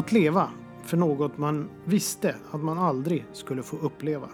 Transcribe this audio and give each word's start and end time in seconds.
Att 0.00 0.12
leva 0.12 0.50
för 0.82 0.96
något 0.96 1.38
man 1.38 1.70
visste 1.84 2.34
att 2.50 2.62
man 2.62 2.78
aldrig 2.78 3.26
skulle 3.32 3.62
få 3.62 3.76
uppleva. 3.76 4.28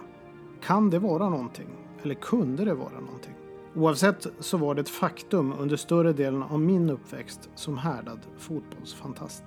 Kan 0.61 0.89
det 0.89 0.99
vara 0.99 1.29
någonting? 1.29 1.67
Eller 2.03 2.15
kunde 2.15 2.65
det 2.65 2.73
vara 2.73 2.99
någonting? 2.99 3.33
Oavsett 3.75 4.27
så 4.39 4.57
var 4.57 4.75
det 4.75 4.81
ett 4.81 4.89
faktum 4.89 5.53
under 5.59 5.75
större 5.75 6.13
delen 6.13 6.43
av 6.43 6.59
min 6.59 6.89
uppväxt 6.89 7.49
som 7.55 7.77
härdad 7.77 8.19
fotbollsfantast. 8.37 9.43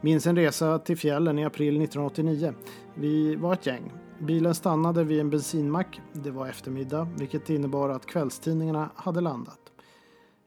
Minns 0.00 0.26
en 0.26 0.36
resa 0.36 0.78
till 0.78 0.96
fjällen 0.96 1.38
i 1.38 1.44
april 1.44 1.82
1989. 1.82 2.54
Vi 2.94 3.36
var 3.36 3.52
ett 3.52 3.66
gäng. 3.66 3.92
Bilen 4.18 4.54
stannade 4.54 5.04
vid 5.04 5.20
en 5.20 5.30
bensinmack. 5.30 6.00
Det 6.12 6.30
var 6.30 6.48
eftermiddag, 6.48 7.08
vilket 7.18 7.50
innebar 7.50 7.88
att 7.88 8.06
kvällstidningarna 8.06 8.90
hade 8.94 9.20
landat. 9.20 9.60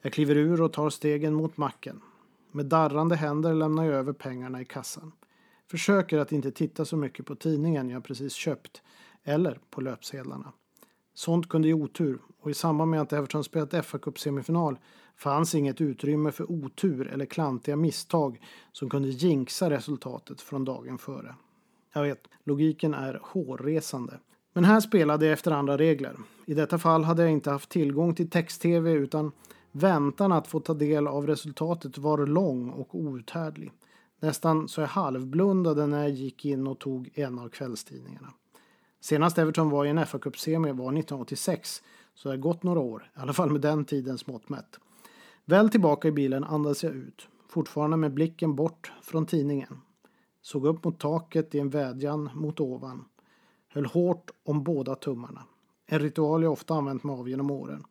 Jag 0.02 0.14
kliver 0.14 0.36
ur 0.36 0.62
och 0.62 0.74
tar 0.74 0.90
stegen 0.90 1.34
mot 1.34 1.58
macken. 1.58 2.02
Med 2.58 2.66
darrande 2.66 3.16
händer 3.16 3.54
lämnar 3.54 3.84
jag 3.84 3.94
över 3.94 4.14
pengarna 4.14 4.62
i 4.62 4.66
kassan. 4.66 5.12
Försöker 5.72 6.18
att 6.18 6.32
inte 6.32 6.52
titta 6.52 6.86
så 6.86 6.98
mycket 6.98 7.26
på 7.26 7.36
tidningen 7.36 7.90
jag 7.90 8.04
precis 8.04 8.34
köpt 8.34 8.82
eller 9.24 9.60
på 9.70 9.82
löpsedlarna. 9.82 10.54
Sånt 11.14 11.50
kunde 11.50 11.68
ge 11.68 11.74
otur 11.74 12.20
och 12.42 12.52
i 12.52 12.54
samband 12.54 12.92
med 12.92 13.02
att 13.02 13.14
Everton 13.14 13.44
spelat 13.44 13.86
fa 13.86 13.98
Cup 13.98 14.20
semifinal 14.20 14.78
fanns 15.16 15.56
inget 15.56 15.82
utrymme 15.82 16.32
för 16.32 16.52
otur 16.52 17.08
eller 17.08 17.26
klantiga 17.26 17.76
misstag 17.76 18.42
som 18.72 18.90
kunde 18.90 19.10
jinxa 19.10 19.70
resultatet 19.70 20.42
från 20.42 20.66
dagen 20.66 20.98
före. 20.98 21.36
Jag 21.94 22.04
vet, 22.04 22.28
logiken 22.44 22.94
är 22.94 23.20
hårresande. 23.24 24.20
Men 24.54 24.66
här 24.66 24.80
spelade 24.80 25.26
jag 25.26 25.34
efter 25.34 25.52
andra 25.52 25.78
regler. 25.78 26.16
I 26.46 26.54
detta 26.54 26.78
fall 26.78 27.04
hade 27.04 27.22
jag 27.22 27.32
inte 27.32 27.52
haft 27.52 27.70
tillgång 27.70 28.16
till 28.16 28.30
text-tv 28.30 28.92
utan 28.92 29.32
väntan 29.78 30.32
att 30.32 30.48
få 30.48 30.60
ta 30.60 30.74
del 30.74 31.08
av 31.08 31.28
resultatet 31.28 31.98
var 31.98 32.26
lång 32.26 32.70
och 32.70 32.96
outhärdlig. 32.96 33.72
Nästan 34.20 34.68
så 34.68 34.82
jag 34.82 34.88
halvblundade 34.88 35.88
när 35.88 36.00
jag 36.00 36.10
gick 36.10 36.46
in 36.46 36.68
och 36.68 36.80
tog 36.80 37.10
en 37.14 37.40
av 37.40 37.50
kvällstidningarna. 37.50 38.34
Senast 39.00 39.38
Everton 39.38 39.70
var 39.70 39.86
i 39.86 39.90
en 39.90 40.00
FA-cupsemi 40.00 40.72
var 40.72 40.86
1986, 40.86 41.84
så 42.14 42.30
det 42.30 42.36
har 42.36 42.38
gått 42.40 42.64
några 42.64 42.80
år, 42.80 43.12
i 43.16 43.20
alla 43.20 43.34
fall 43.34 43.52
med 43.52 43.62
den 43.62 43.86
tidens 43.86 44.28
mått 44.28 44.50
mätt. 44.50 44.80
Väl 45.46 45.70
tillbaka 45.70 46.08
i 46.08 46.12
bilen 46.12 46.44
andades 46.44 46.84
jag 46.84 46.94
ut, 46.94 47.28
fortfarande 47.48 47.98
med 47.98 48.14
blicken 48.14 48.56
bort 48.56 48.92
från 49.02 49.26
tidningen. 49.26 49.82
Såg 50.42 50.66
upp 50.66 50.84
mot 50.84 51.00
taket 51.00 51.56
i 51.56 51.60
en 51.60 51.70
vädjan 51.70 52.30
mot 52.34 52.60
ovan. 52.60 53.06
Höll 53.68 53.86
hårt 53.86 54.32
om 54.44 54.64
båda 54.64 54.96
tummarna. 54.96 55.44
En 55.86 56.00
ritual 56.00 56.44
jag 56.44 56.52
ofta 56.52 56.74
använt 56.74 57.04
mig 57.04 57.14
av 57.14 57.30
genom 57.30 57.52
åren. 57.52 57.84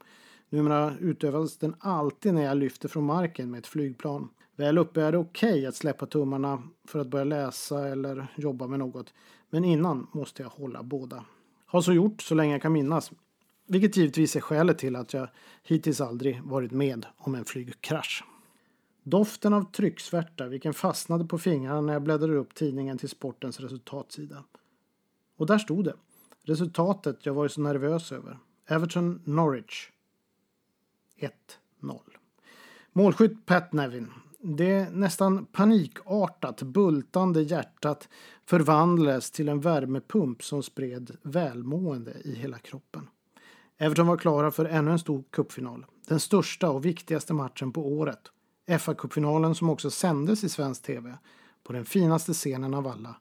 Numera 0.51 0.95
utövas 1.01 1.57
den 1.57 1.75
alltid 1.79 2.35
när 2.35 2.43
jag 2.43 2.57
lyfter 2.57 2.89
från 2.89 3.05
marken 3.05 3.51
med 3.51 3.59
ett 3.59 3.67
flygplan. 3.67 4.29
Väl 4.57 4.79
uppe 4.79 5.03
är 5.03 5.13
det 5.13 5.19
okej 5.19 5.53
okay 5.53 5.67
att 5.67 5.75
släppa 5.75 6.07
tummarna 6.07 6.63
för 6.85 6.99
att 6.99 7.09
börja 7.09 7.25
läsa 7.25 7.89
eller 7.89 8.27
jobba 8.37 8.67
med 8.67 8.79
något. 8.79 9.15
Men 9.51 9.65
innan 9.65 10.07
måste 10.13 10.43
jag 10.43 10.51
hålla 10.51 10.83
båda. 10.83 11.25
Har 11.67 11.81
så 11.81 11.93
gjort 11.93 12.23
så 12.23 12.35
länge 12.35 12.53
jag 12.53 12.63
kan 12.63 12.73
minnas. 12.73 13.11
Vilket 13.67 13.97
givetvis 13.97 14.37
är 14.37 14.41
skälet 14.41 14.79
till 14.79 14.97
att 14.97 15.13
jag 15.13 15.29
hittills 15.63 16.01
aldrig 16.01 16.43
varit 16.43 16.73
med 16.73 17.07
om 17.17 17.35
en 17.35 17.45
flygkrasch. 17.45 18.25
Doften 19.03 19.53
av 19.53 19.73
trycksvärta 19.73 20.47
vilken 20.47 20.75
fastnade 20.75 21.25
på 21.25 21.39
fingrarna 21.39 21.81
när 21.81 21.93
jag 21.93 22.03
bläddrade 22.03 22.37
upp 22.37 22.55
tidningen 22.55 22.99
till 22.99 23.09
sportens 23.09 23.61
resultatsida. 23.61 24.45
Och 25.37 25.47
där 25.47 25.59
stod 25.59 25.85
det. 25.85 25.95
Resultatet 26.43 27.27
jag 27.27 27.35
varit 27.35 27.53
så 27.53 27.61
nervös 27.61 28.13
över. 28.13 28.39
Everton 28.67 29.23
Norwich. 29.25 29.91
1-0. 31.19 32.01
Målskytt 32.93 33.47
Pat 33.47 33.73
Nevin. 33.73 34.11
Det 34.41 34.91
nästan 34.91 35.47
panikartat 35.47 36.63
bultande 36.63 37.43
hjärtat 37.43 38.09
förvandlades 38.47 39.31
till 39.31 39.49
en 39.49 39.61
värmepump 39.61 40.45
som 40.45 40.63
spred 40.63 41.17
välmående 41.23 42.13
i 42.25 42.35
hela 42.35 42.59
kroppen. 42.59 43.09
Everton 43.79 44.07
var 44.07 44.17
klara 44.17 44.51
för 44.51 44.65
ännu 44.65 44.91
en 44.91 44.99
stor 44.99 45.25
cupfinal. 45.31 45.87
Den 46.09 46.21
största 46.21 46.71
och 46.71 46.85
viktigaste 46.85 47.35
matchen 47.35 47.73
på 47.73 47.93
året. 47.93 48.21
FA-cupfinalen 48.69 49.55
som 49.55 49.71
också 49.71 49.91
sändes 49.91 50.45
i 50.45 50.49
svensk 50.49 50.83
tv. 50.83 51.19
På 51.63 51.73
den 51.73 51.85
finaste 51.85 52.33
scenen 52.33 52.75
av 52.75 52.87
alla. 52.87 53.17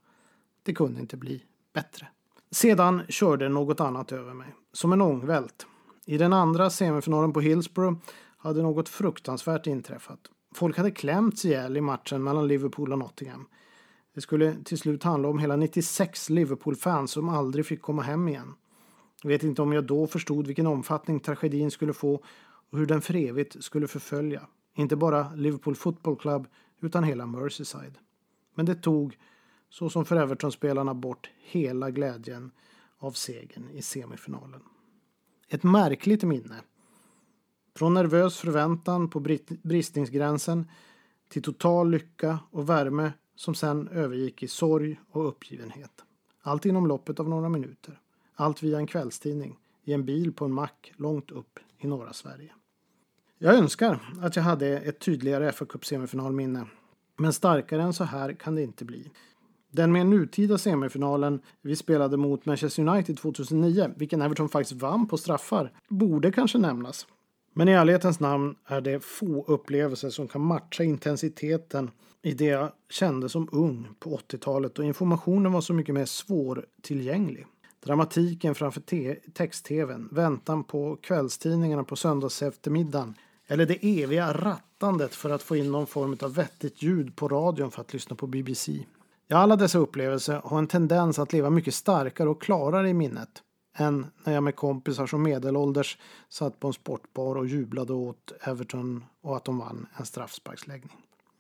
Det 0.64 0.74
kunde 0.74 1.00
inte 1.00 1.18
bli 1.18 1.44
bättre. 1.74 2.08
Sedan 2.52 3.02
körde 3.10 3.50
något 3.50 3.80
annat 3.80 4.12
över 4.12 4.34
mig. 4.34 4.56
Som 4.74 4.94
en 4.94 5.02
ångvält. 5.02 5.68
I 6.08 6.18
den 6.18 6.34
andra 6.34 6.70
semifinalen 6.70 7.34
på 7.34 7.42
Hillsborough 7.42 7.98
hade 8.38 8.62
något 8.62 8.90
fruktansvärt 8.90 9.68
inträffat. 9.68 10.20
Folk 10.56 10.78
hade 10.78 10.92
klämts 10.92 11.46
ihjäl 11.46 11.78
i 11.78 11.82
matchen 11.82 12.24
mellan 12.24 12.48
Liverpool 12.48 12.92
och 12.92 13.00
Nottingham. 13.00 13.48
Det 14.14 14.22
skulle 14.22 14.56
till 14.64 14.78
slut 14.78 15.04
handla 15.04 15.28
om 15.28 15.40
hela 15.40 15.56
96 15.56 16.30
Liverpool-fans 16.30 17.12
som 17.12 17.30
aldrig 17.30 17.66
fick 17.66 17.82
komma 17.82 18.02
hem 18.02 18.28
igen. 18.28 18.54
Jag 19.22 19.30
vet 19.30 19.44
inte 19.44 19.62
om 19.62 19.74
jag 19.74 19.84
då 19.84 20.08
förstod 20.08 20.48
vilken 20.48 20.68
omfattning 20.68 21.20
tragedin 21.20 21.72
skulle 21.72 21.94
få 21.94 22.14
och 22.70 22.78
hur 22.78 22.86
den 22.86 23.02
för 23.02 23.16
evigt 23.16 23.64
skulle 23.64 23.88
förfölja. 23.88 24.48
Inte 24.76 24.96
bara 24.96 25.34
Liverpool 25.36 25.76
Football 25.76 26.16
Club 26.16 26.48
utan 26.82 27.04
hela 27.04 27.26
Merseyside. 27.26 27.98
Men 28.56 28.66
det 28.66 28.76
tog, 28.76 29.18
så 29.70 29.90
som 29.90 30.06
för 30.06 30.16
Everton-spelarna, 30.16 30.94
bort 30.94 31.30
hela 31.38 31.92
glädjen 31.92 32.52
av 32.98 33.12
segern 33.12 33.70
i 33.70 33.82
semifinalen. 33.82 34.62
Ett 35.48 35.64
märkligt 35.64 36.24
minne. 36.24 36.62
Från 37.76 37.94
nervös 37.94 38.38
förväntan 38.38 39.10
på 39.10 39.20
bristningsgränsen 39.64 40.68
till 41.30 41.42
total 41.42 41.90
lycka 41.90 42.40
och 42.52 42.70
värme 42.70 43.12
som 43.36 43.56
sen 43.56 43.88
övergick 43.88 44.44
i 44.44 44.48
sorg 44.48 45.00
och 45.12 45.28
uppgivenhet. 45.28 45.92
Allt 46.42 46.66
inom 46.66 46.88
loppet 46.88 47.20
av 47.20 47.30
några 47.30 47.50
minuter. 47.50 48.00
Allt 48.36 48.64
via 48.64 48.78
en 48.78 48.88
kvällstidning, 48.88 49.60
i 49.84 49.94
en 49.94 50.06
bil 50.06 50.34
på 50.34 50.46
en 50.46 50.54
mack 50.54 50.94
långt 50.96 51.32
upp 51.32 51.60
i 51.78 51.88
norra 51.88 52.14
Sverige. 52.14 52.54
Jag 53.38 53.56
önskar 53.56 54.14
att 54.22 54.36
jag 54.36 54.44
hade 54.44 54.68
ett 54.68 55.00
tydligare 55.00 55.52
fa 55.52 55.66
Cup 55.66 55.86
semifinalminne. 55.86 56.66
Men 57.18 57.34
starkare 57.34 57.84
än 57.84 57.94
så 57.94 58.04
här 58.04 58.34
kan 58.34 58.56
det 58.56 58.64
inte 58.64 58.86
bli. 58.86 59.12
Den 59.76 59.92
mer 59.92 60.04
nutida 60.04 60.58
semifinalen 60.58 61.40
vi 61.62 61.76
spelade 61.76 62.18
mot 62.18 62.46
Manchester 62.46 62.88
United 62.88 63.18
2009, 63.18 63.90
vilken 63.96 64.22
Everton 64.22 64.50
faktiskt 64.50 64.82
vann 64.82 65.08
på 65.08 65.18
straffar, 65.18 65.72
borde 65.88 66.32
kanske 66.32 66.58
nämnas. 66.58 67.08
Men 67.54 67.70
i 67.70 67.72
ärlighetens 67.72 68.20
namn 68.20 68.56
är 68.66 68.82
det 68.82 69.00
få 69.00 69.46
upplevelser 69.48 70.10
som 70.10 70.28
kan 70.28 70.42
matcha 70.42 70.84
intensiteten 70.84 71.92
i 72.22 72.34
det 72.34 72.46
jag 72.46 72.72
kände 72.90 73.30
som 73.30 73.50
ung 73.52 73.88
på 74.00 74.18
80-talet 74.18 74.80
och 74.80 74.86
informationen 74.86 75.52
var 75.52 75.62
så 75.62 75.74
mycket 75.74 75.96
mer 75.96 76.06
svårtillgänglig. 76.06 77.46
Dramatiken 77.86 78.56
framför 78.56 78.82
text-tvn, 79.34 80.10
väntan 80.12 80.64
på 80.64 80.98
kvällstidningarna 81.02 81.84
på 81.84 81.96
söndagseftermiddagen 81.96 83.14
eller 83.48 83.66
det 83.66 84.04
eviga 84.04 84.34
rattandet 84.34 85.16
för 85.16 85.30
att 85.30 85.44
få 85.44 85.56
in 85.56 85.72
någon 85.72 85.88
form 85.88 86.18
av 86.22 86.34
vettigt 86.34 86.82
ljud 86.82 87.16
på 87.16 87.28
radion 87.28 87.72
för 87.72 87.82
att 87.82 87.94
lyssna 87.94 88.16
på 88.16 88.28
BBC. 88.28 88.86
Ja, 89.28 89.38
alla 89.38 89.56
dessa 89.56 89.80
upplevelser 89.80 90.42
har 90.44 90.58
en 90.58 90.68
tendens 90.68 91.20
att 91.20 91.34
leva 91.34 91.50
mycket 91.50 91.76
starkare 91.76 92.30
och 92.30 92.42
klarare 92.42 92.90
i 92.90 92.94
minnet 92.94 93.30
än 93.78 94.06
när 94.24 94.34
jag 94.34 94.44
med 94.44 94.56
kompisar 94.56 95.08
som 95.08 95.24
medelålders 95.24 95.98
satt 96.30 96.60
på 96.60 96.68
en 96.68 96.74
sportbar 96.74 97.36
och 97.36 97.48
jublade 97.48 97.94
åt 97.94 98.32
Everton 98.42 99.04
och 99.22 99.38
att 99.38 99.46
de 99.46 99.58
vann 99.58 99.88
en 99.98 100.06
straffsparksläggning. 100.06 100.98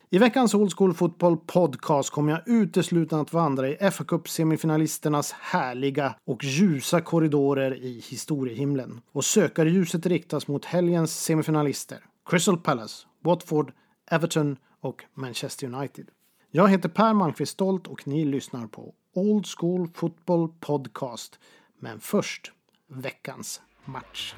I 0.09 0.17
veckans 0.17 0.53
Old 0.53 0.73
School 0.77 0.93
Football 0.93 1.37
Podcast 1.37 2.09
kommer 2.09 2.31
jag 2.31 2.41
uteslutande 2.45 3.21
att 3.21 3.33
vandra 3.33 3.69
i 3.69 3.91
fa 3.91 4.03
Cup 4.03 4.29
semifinalisternas 4.29 5.31
härliga 5.31 6.15
och 6.25 6.43
ljusa 6.43 7.01
korridorer 7.01 7.75
i 7.75 8.03
historiehimlen. 8.09 9.01
Och 9.11 9.25
sökarljuset 9.25 10.05
riktas 10.05 10.47
mot 10.47 10.65
helgens 10.65 11.23
semifinalister. 11.23 11.99
Crystal 12.29 12.57
Palace, 12.57 13.07
Watford, 13.23 13.71
Everton 14.11 14.57
och 14.81 15.03
Manchester 15.13 15.67
United. 15.67 16.09
Jag 16.55 16.69
heter 16.69 16.89
Per 16.89 17.13
Malmqvist 17.13 17.51
Stolt 17.51 17.87
och 17.87 18.07
ni 18.07 18.25
lyssnar 18.25 18.67
på 18.67 18.93
Old 19.13 19.45
School 19.47 19.89
Football 19.93 20.49
Podcast. 20.59 21.39
Men 21.79 21.99
först 21.99 22.51
veckans 22.87 23.61
match. 23.85 24.35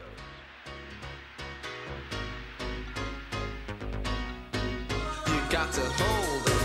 got 5.52 5.74
to 5.74 5.82
hold 5.82 6.57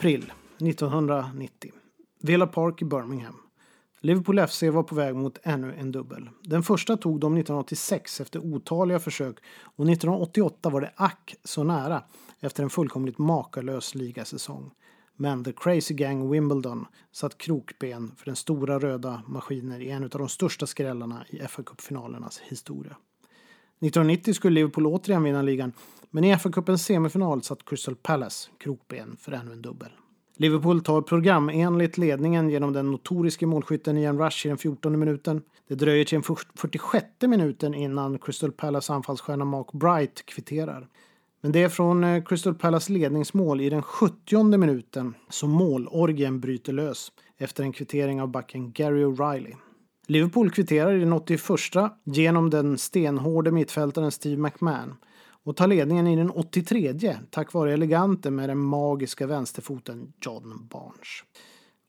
April 0.00 0.32
1990. 0.58 1.72
Villa 2.20 2.46
Park 2.46 2.82
i 2.82 2.84
Birmingham. 2.84 3.36
Liverpool 4.00 4.46
FC 4.46 4.62
var 4.62 4.82
på 4.82 4.94
väg 4.94 5.14
mot 5.14 5.38
ännu 5.42 5.74
en 5.74 5.92
dubbel. 5.92 6.30
Den 6.42 6.62
första 6.62 6.96
tog 6.96 7.20
de 7.20 7.32
1986 7.32 8.20
efter 8.20 8.38
otaliga 8.38 8.98
försök 8.98 9.36
och 9.62 9.88
1988 9.88 10.70
var 10.70 10.80
det 10.80 10.92
ack 10.96 11.34
så 11.44 11.64
nära 11.64 12.02
efter 12.40 12.62
en 12.62 12.70
fullkomligt 12.70 13.18
makalös 13.18 13.94
ligasäsong. 13.94 14.70
Men 15.16 15.44
The 15.44 15.52
Crazy 15.52 15.94
Gang 15.94 16.30
Wimbledon 16.30 16.86
satt 17.12 17.38
krokben 17.38 18.12
för 18.16 18.26
den 18.26 18.36
stora 18.36 18.78
röda 18.78 19.22
maskiner 19.26 19.80
i 19.80 19.90
en 19.90 20.04
av 20.04 20.10
de 20.10 20.28
största 20.28 20.66
skrällarna 20.66 21.24
i 21.28 21.38
fa 21.38 21.62
Cup-finalernas 21.62 22.40
historia. 22.40 22.96
1990 23.80 24.34
skulle 24.34 24.54
Liverpool 24.54 24.86
återigen 24.86 25.22
vinna 25.22 25.42
ligan, 25.42 25.72
men 26.10 26.24
i 26.24 26.36
FA-cupens 26.36 26.84
semifinal 26.84 27.42
satt 27.42 27.64
Crystal 27.64 27.96
Palace 27.96 28.50
krokben 28.58 29.16
för 29.20 29.32
ännu 29.32 29.52
en 29.52 29.62
dubbel. 29.62 29.90
Liverpool 30.36 30.82
tar 30.82 31.02
programenligt 31.02 31.98
ledningen 31.98 32.50
genom 32.50 32.72
den 32.72 32.90
notoriske 32.90 33.46
målskytten 33.46 33.98
Ian 33.98 34.18
Rush 34.18 34.46
i 34.46 34.48
den 34.48 34.58
14 34.58 34.98
minuten. 34.98 35.42
Det 35.68 35.74
dröjer 35.74 36.04
till 36.04 36.20
den 36.22 36.36
46 36.56 37.06
minuten 37.20 37.74
innan 37.74 38.18
Crystal 38.18 38.52
Palace 38.52 38.92
anfallsstjärna 38.92 39.44
Mark 39.44 39.72
Bright 39.72 40.26
kvitterar. 40.26 40.88
Men 41.40 41.52
det 41.52 41.62
är 41.62 41.68
från 41.68 42.04
eh, 42.04 42.24
Crystal 42.24 42.54
Palace 42.54 42.92
ledningsmål 42.92 43.60
i 43.60 43.70
den 43.70 43.82
70 43.82 44.56
minuten 44.56 45.14
som 45.28 45.50
målorgen 45.50 46.40
bryter 46.40 46.72
lös 46.72 47.12
efter 47.38 47.62
en 47.62 47.72
kvittering 47.72 48.22
av 48.22 48.28
backen 48.28 48.72
Gary 48.72 49.04
O'Reilly. 49.04 49.54
Liverpool 50.06 50.50
kvitterar 50.50 50.94
i 50.94 51.00
den 51.00 51.12
81 51.12 51.42
genom 52.04 52.50
den 52.50 52.78
stenhårde 52.78 53.50
mittfältaren 53.50 54.10
Steve 54.10 54.42
McMahon 54.42 54.94
och 55.44 55.56
tar 55.56 55.66
ledningen 55.66 56.06
i 56.06 56.16
den 56.16 56.30
83 56.30 57.18
tack 57.30 57.52
vare 57.52 57.72
eleganten 57.72 58.34
med 58.34 58.48
den 58.48 58.58
magiska 58.58 59.26
vänsterfoten 59.26 60.12
John 60.20 60.68
Barnes. 60.70 61.24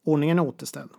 Ordningen 0.06 0.40
är 0.40 0.48
återställd. 0.48 0.92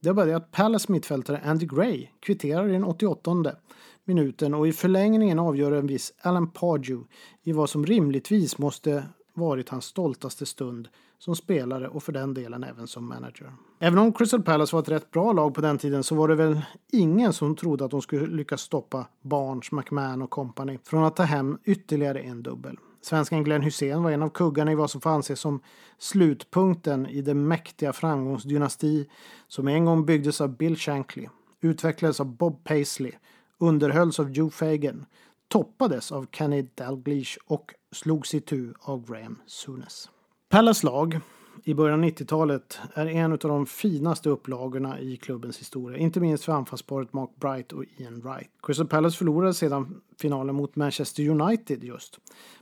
Det 0.00 0.08
är 0.08 0.34
att 0.34 0.50
Palace 0.50 0.92
mittfältare 0.92 1.40
Andy 1.44 1.66
Gray 1.66 2.08
kvitterar 2.20 2.68
i 2.68 2.72
den 2.72 2.84
88 2.84 3.56
minuten 4.04 4.54
och 4.54 4.68
i 4.68 4.72
förlängningen 4.72 5.38
avgör 5.38 5.72
en 5.72 5.86
viss 5.86 6.12
Alan 6.20 6.50
Pardew 6.50 7.08
i 7.42 7.52
vad 7.52 7.70
som 7.70 7.86
rimligtvis 7.86 8.58
måste 8.58 9.04
varit 9.34 9.68
hans 9.68 9.84
stoltaste 9.84 10.46
stund 10.46 10.88
som 11.18 11.36
spelare 11.36 11.88
och 11.88 12.02
för 12.02 12.12
den 12.12 12.34
delen 12.34 12.64
även 12.64 12.86
som 12.86 13.08
manager. 13.08 13.52
Även 13.84 13.98
om 13.98 14.12
Crystal 14.12 14.42
Palace 14.42 14.76
var 14.76 14.82
ett 14.82 14.88
rätt 14.88 15.10
bra 15.10 15.32
lag 15.32 15.54
på 15.54 15.60
den 15.60 15.78
tiden 15.78 16.04
så 16.04 16.14
var 16.14 16.28
det 16.28 16.34
väl 16.34 16.60
ingen 16.92 17.32
som 17.32 17.56
trodde 17.56 17.84
att 17.84 17.90
de 17.90 18.02
skulle 18.02 18.26
lyckas 18.26 18.60
stoppa 18.60 19.06
Barnes, 19.22 19.72
McMahon 19.72 20.22
och 20.22 20.30
company 20.30 20.78
från 20.84 21.04
att 21.04 21.16
ta 21.16 21.22
hem 21.22 21.58
ytterligare 21.64 22.20
en 22.20 22.42
dubbel. 22.42 22.76
Svensken 23.00 23.44
Glenn 23.44 23.62
Hussein 23.62 24.02
var 24.02 24.10
en 24.10 24.22
av 24.22 24.28
kuggarna 24.28 24.72
i 24.72 24.74
vad 24.74 24.90
som 24.90 25.00
får 25.00 25.10
anses 25.10 25.40
som 25.40 25.60
slutpunkten 25.98 27.06
i 27.06 27.22
den 27.22 27.48
mäktiga 27.48 27.92
framgångsdynasti 27.92 29.08
som 29.48 29.68
en 29.68 29.84
gång 29.84 30.06
byggdes 30.06 30.40
av 30.40 30.56
Bill 30.56 30.76
Shankly, 30.76 31.28
utvecklades 31.60 32.20
av 32.20 32.26
Bob 32.26 32.64
Paisley, 32.64 33.12
underhölls 33.58 34.20
av 34.20 34.30
Joe 34.30 34.50
Fagan, 34.50 35.04
toppades 35.48 36.12
av 36.12 36.26
Kenny 36.32 36.68
Dalglish 36.74 37.38
och 37.46 37.74
slogs 37.92 38.34
itu 38.34 38.74
av 38.80 39.06
Graham 39.10 39.38
Souness. 39.46 40.10
Palace 40.48 40.86
lag 40.86 41.20
i 41.64 41.74
början 41.74 42.00
av 42.00 42.10
90-talet 42.10 42.78
är 42.94 43.06
en 43.06 43.32
av 43.32 43.38
de 43.38 43.66
finaste 43.66 44.28
upplagorna 44.28 45.00
i 45.00 45.16
klubbens 45.16 45.60
historia. 45.60 45.98
Inte 45.98 46.20
minst 46.20 46.44
för 46.44 46.52
anfallsparet 46.52 47.12
Mark 47.12 47.30
Bright 47.40 47.72
och 47.72 47.84
Ian 47.96 48.20
Wright. 48.20 48.50
Crystal 48.62 48.86
Palace 48.86 49.16
förlorade 49.16 49.54
sedan 49.54 50.00
finalen 50.20 50.54
mot 50.54 50.76
Manchester 50.76 51.28
United 51.28 51.84
just. 51.84 52.18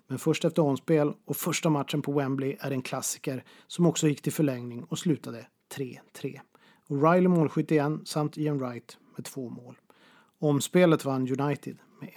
Men 0.07 0.19
först 0.19 0.45
efter 0.45 0.63
omspel 0.63 1.13
och 1.25 1.37
första 1.37 1.71
matchen 1.71 2.03
på 2.03 2.13
Wembley 2.13 2.57
är 2.61 2.71
en 2.71 2.83
klassiker 2.83 3.45
som 3.67 3.87
också 3.87 4.09
gick 4.09 4.23
till 4.23 4.33
förlängning 4.33 4.85
och 4.85 4.99
slutade 4.99 5.47
3-3. 5.77 6.41
O'Reilly 6.89 7.29
målskytt 7.29 7.71
igen 7.71 8.01
samt 8.05 8.39
Ian 8.39 8.59
Wright 8.59 8.99
med 9.17 9.25
två 9.25 9.49
mål. 9.49 9.75
Omspelet 10.39 11.05
vann 11.05 11.41
United 11.41 11.77
med 12.01 12.11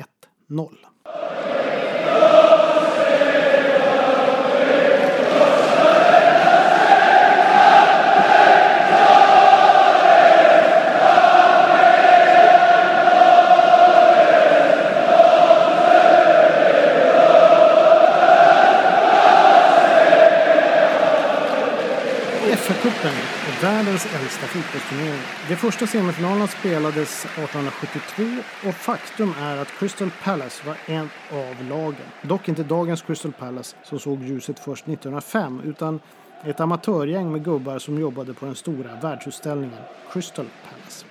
1-0. 0.50 0.76
Världens 23.84 24.06
äldsta 24.06 24.48
fotbollsturnering. 24.48 25.22
De 25.50 25.56
första 25.56 25.88
semifinalerna 25.88 26.48
spelades 26.48 27.26
1872 27.26 28.24
och 28.68 28.74
faktum 28.74 29.34
är 29.40 29.58
att 29.58 29.68
Crystal 29.80 30.12
Palace 30.24 30.68
var 30.68 30.78
en 30.86 31.10
av 31.32 31.66
lagen. 31.70 32.06
Dock 32.22 32.50
inte 32.50 32.64
dagens 32.64 33.02
Crystal 33.02 33.32
Palace 33.32 33.76
som 33.84 34.00
såg 34.00 34.24
ljuset 34.24 34.60
först 34.60 34.88
1905 34.88 35.62
utan 35.66 36.00
ett 36.44 36.60
amatörgäng 36.60 37.32
med 37.32 37.44
gubbar 37.44 37.80
som 37.80 38.00
jobbade 38.00 38.34
på 38.34 38.46
den 38.46 38.56
stora 38.56 39.00
världsutställningen 39.02 39.80
Crystal 40.12 40.46
Palace. 40.70 41.06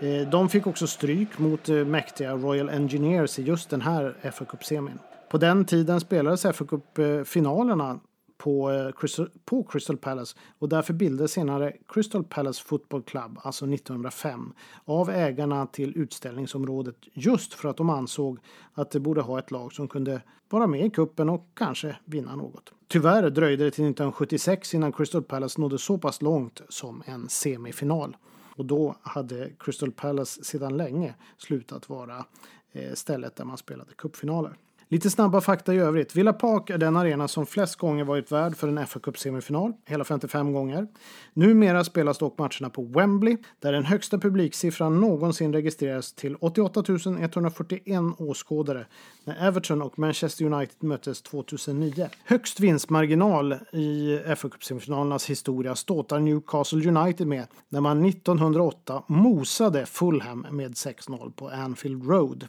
Eh, 0.00 0.28
de 0.30 0.48
fick 0.48 0.66
också 0.66 0.86
stryk 0.86 1.38
mot 1.38 1.68
eh, 1.68 1.76
mäktiga 1.76 2.32
Royal 2.32 2.68
Engineers 2.68 3.38
i 3.38 3.42
just 3.42 3.70
den 3.70 3.80
här 3.80 4.30
fa 4.30 4.44
Cup-semin. 4.44 4.98
På 5.28 5.38
den 5.38 5.64
tiden 5.64 6.00
spelades 6.00 6.42
fa 6.42 6.52
Cup-finalerna 6.52 7.90
eh, 7.90 7.96
på 8.38 8.70
eh, 8.70 8.92
Crystal, 8.92 9.30
på 9.44 9.62
Crystal 9.64 9.96
Palace 9.96 10.36
och 10.58 10.68
därför 10.68 10.92
bildades 10.94 11.32
senare 11.32 11.72
Crystal 11.88 12.24
Palace 12.24 12.62
Football 12.64 13.02
Club, 13.02 13.38
alltså 13.42 13.66
1905, 13.66 14.52
av 14.84 15.10
ägarna 15.10 15.66
till 15.66 15.96
utställningsområdet 15.96 16.96
just 17.12 17.54
för 17.54 17.68
att 17.68 17.76
de 17.76 17.90
ansåg 17.90 18.38
att 18.74 18.90
de 18.90 19.00
borde 19.00 19.20
ha 19.20 19.38
ett 19.38 19.50
lag 19.50 19.72
som 19.72 19.88
kunde 19.88 20.22
vara 20.48 20.66
med 20.66 20.86
i 20.86 20.90
kuppen 20.90 21.28
och 21.28 21.48
kanske 21.54 21.96
vinna 22.04 22.36
något. 22.36 22.72
Tyvärr 22.88 23.30
dröjde 23.30 23.64
det 23.64 23.70
till 23.70 23.84
1976 23.84 24.74
innan 24.74 24.92
Crystal 24.92 25.22
Palace 25.22 25.60
nådde 25.60 25.78
så 25.78 25.98
pass 25.98 26.22
långt 26.22 26.60
som 26.68 27.02
en 27.06 27.28
semifinal. 27.28 28.16
Och 28.56 28.64
då 28.64 28.96
hade 29.02 29.50
Crystal 29.58 29.92
Palace 29.92 30.44
sedan 30.44 30.76
länge 30.76 31.14
slutat 31.36 31.88
vara 31.88 32.24
eh, 32.72 32.92
stället 32.94 33.36
där 33.36 33.44
man 33.44 33.58
spelade 33.58 33.92
cupfinaler. 33.98 34.56
Lite 34.88 35.10
snabba 35.10 35.40
fakta 35.40 35.74
i 35.74 35.78
övrigt. 35.78 36.16
Villa 36.16 36.32
Park 36.32 36.70
är 36.70 36.78
den 36.78 36.96
arena 36.96 37.28
som 37.28 37.46
flest 37.46 37.76
gånger 37.76 38.04
varit 38.04 38.32
värd 38.32 38.56
för 38.56 38.68
en 38.68 38.86
fa 38.86 39.00
Cup 39.00 39.18
semifinal, 39.18 39.72
hela 39.84 40.04
55 40.04 40.52
gånger. 40.52 40.86
Numera 41.32 41.84
spelas 41.84 42.18
dock 42.18 42.38
matcherna 42.38 42.70
på 42.70 42.82
Wembley, 42.82 43.36
där 43.60 43.72
den 43.72 43.84
högsta 43.84 44.18
publiksiffran 44.18 45.00
någonsin 45.00 45.52
registreras 45.52 46.12
till 46.12 46.36
88 46.40 46.82
141 47.20 48.00
åskådare 48.18 48.86
när 49.24 49.46
Everton 49.48 49.82
och 49.82 49.98
Manchester 49.98 50.44
United 50.44 50.76
möttes 50.82 51.22
2009. 51.22 52.08
Högst 52.24 52.60
vinstmarginal 52.60 53.52
i 53.72 54.18
fa 54.36 54.48
Cup 54.48 54.64
semifinalernas 54.64 55.30
historia 55.30 55.74
ståtar 55.74 56.20
Newcastle 56.20 56.88
United 56.88 57.26
med 57.26 57.46
när 57.68 57.80
man 57.80 58.04
1908 58.04 59.02
mosade 59.06 59.86
Fulham 59.86 60.46
med 60.50 60.72
6-0 60.72 61.32
på 61.32 61.48
Anfield 61.48 62.08
Road. 62.10 62.48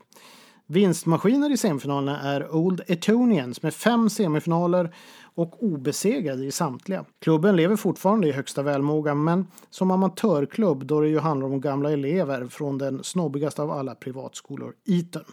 Vinstmaskiner 0.70 1.52
i 1.52 1.58
semifinalerna 1.58 2.22
är 2.22 2.56
Old 2.56 2.82
Etonians 2.88 3.62
med 3.62 3.74
fem 3.74 4.10
semifinaler 4.10 4.96
och 5.36 5.64
obesegrade 5.64 6.46
i 6.46 6.52
samtliga. 6.52 7.06
Klubben 7.20 7.56
lever 7.56 7.76
fortfarande 7.76 8.28
i 8.28 8.32
högsta 8.32 8.64
välmåga 8.64 9.16
men 9.16 9.48
som 9.70 9.92
amatörklubb 9.92 10.86
då 10.86 11.02
det 11.02 11.08
ju 11.08 11.20
handlar 11.20 11.48
om 11.48 11.62
gamla 11.62 11.92
elever 11.92 12.48
från 12.48 12.78
den 12.78 13.04
snobbigaste 13.04 13.62
av 13.62 13.72
alla 13.72 13.96
privatskolor, 13.96 14.74
Eton. 14.86 15.24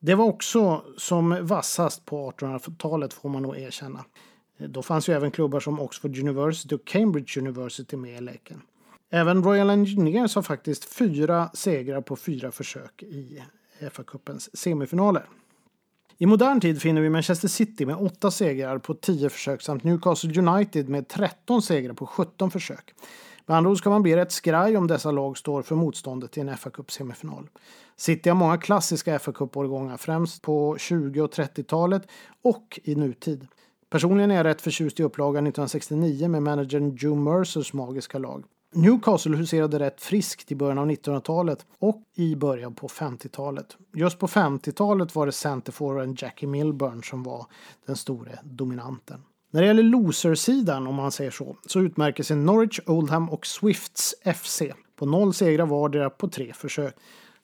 Det 0.00 0.14
var 0.14 0.24
också 0.24 0.82
som 0.96 1.46
vassast 1.46 2.04
på 2.04 2.30
1800-talet 2.30 3.12
får 3.12 3.28
man 3.28 3.42
nog 3.42 3.58
erkänna. 3.58 4.04
Då 4.68 4.82
fanns 4.82 5.08
ju 5.08 5.12
även 5.12 5.30
klubbar 5.30 5.60
som 5.60 5.80
Oxford 5.80 6.18
University 6.18 6.74
och 6.74 6.84
Cambridge 6.84 7.40
University 7.40 7.96
med 7.96 8.18
i 8.18 8.20
leken. 8.20 8.62
Även 9.10 9.44
Royal 9.44 9.70
Engineers 9.70 10.34
har 10.34 10.42
faktiskt 10.42 10.84
fyra 10.84 11.50
segrar 11.54 12.00
på 12.00 12.16
fyra 12.16 12.50
försök 12.50 13.02
i 13.02 13.42
FA-cupens 13.80 14.56
semifinaler. 14.56 15.28
I 16.18 16.26
modern 16.26 16.60
tid 16.60 16.82
finner 16.82 17.00
vi 17.00 17.10
Manchester 17.10 17.48
City 17.48 17.86
med 17.86 17.96
8 17.96 18.30
segrar 18.30 18.78
på 18.78 18.94
10 18.94 19.30
försök 19.30 19.62
samt 19.62 19.84
Newcastle 19.84 20.40
United 20.40 20.88
med 20.88 21.08
13 21.08 21.62
segrar 21.62 21.94
på 21.94 22.06
17 22.06 22.50
försök. 22.50 22.94
Med 23.46 23.56
andra 23.56 23.70
ord 23.70 23.78
ska 23.78 23.90
man 23.90 24.02
bli 24.02 24.16
rätt 24.16 24.32
skraj 24.32 24.76
om 24.76 24.86
dessa 24.86 25.10
lag 25.10 25.38
står 25.38 25.62
för 25.62 25.74
motståndet 25.74 26.36
i 26.36 26.40
en 26.40 26.56
fa 26.56 26.70
Cup 26.70 26.90
semifinal. 26.90 27.48
City 27.96 28.28
har 28.28 28.36
många 28.36 28.58
klassiska 28.58 29.18
fa 29.18 29.32
Cup-årgångar, 29.32 29.96
främst 29.96 30.42
på 30.42 30.76
20 30.78 31.20
och 31.20 31.32
30-talet 31.32 32.02
och 32.42 32.80
i 32.84 32.94
nutid. 32.94 33.46
Personligen 33.90 34.30
är 34.30 34.36
jag 34.36 34.44
rätt 34.44 34.62
förtjust 34.62 35.00
i 35.00 35.02
upplagan 35.02 35.46
1969 35.46 36.28
med 36.28 36.42
managern 36.42 36.96
Joe 36.96 37.14
Mercers 37.14 37.72
magiska 37.72 38.18
lag. 38.18 38.44
Newcastle 38.76 39.36
huserade 39.36 39.78
rätt 39.78 40.00
friskt 40.00 40.52
i 40.52 40.54
början 40.54 40.78
av 40.78 40.90
1900-talet 40.90 41.66
och 41.78 42.02
i 42.14 42.36
början 42.36 42.74
på 42.74 42.88
50-talet. 42.88 43.76
Just 43.94 44.18
på 44.18 44.26
50-talet 44.26 45.14
var 45.14 45.26
det 45.26 45.32
centerforwarden 45.32 46.16
Jackie 46.18 46.48
Milburn 46.48 47.02
som 47.02 47.22
var 47.22 47.46
den 47.86 47.96
store 47.96 48.38
dominanten. 48.44 49.22
När 49.50 49.60
det 49.60 49.66
gäller 49.66 49.82
loser-sidan, 49.82 50.86
om 50.86 50.94
man 50.94 51.12
säger 51.12 51.30
så, 51.30 51.56
så 51.66 51.80
utmärker 51.80 52.22
sig 52.22 52.36
Norwich, 52.36 52.80
Oldham 52.86 53.30
och 53.30 53.46
Swifts 53.46 54.14
FC 54.34 54.62
på 54.96 55.06
noll 55.06 55.34
segrar 55.34 55.66
vardera 55.66 56.10
på 56.10 56.28
tre 56.28 56.52
försök. 56.52 56.94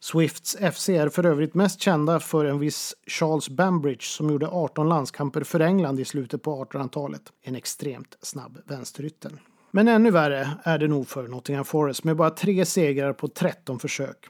Swifts 0.01 0.57
FC 0.73 0.89
är 0.89 1.09
för 1.09 1.27
övrigt 1.27 1.55
mest 1.55 1.81
kända 1.81 2.21
för 2.21 2.45
en 2.45 2.59
viss 2.59 2.95
Charles 3.07 3.49
Bambridge 3.49 4.05
som 4.05 4.31
gjorde 4.31 4.49
18 4.49 4.89
landskamper 4.89 5.45
för 5.45 5.61
England 5.61 6.01
i 6.01 6.05
slutet 6.05 6.43
på 6.43 6.65
1800-talet. 6.65 7.23
En 7.43 7.55
extremt 7.55 8.19
snabb 8.21 8.59
vänsterytter. 8.67 9.33
Men 9.75 9.89
ännu 9.89 10.11
värre 10.11 10.49
är 10.63 10.79
det 10.79 10.89
nog 10.89 11.09
för 11.09 11.29
Nottingham 11.29 11.65
Forest 11.65 12.05
med 12.05 12.17
bara 12.17 12.31
tre 12.31 12.65
segrar 12.65 13.13
på 13.13 13.29
13 13.29 13.79
försök. 13.79 14.27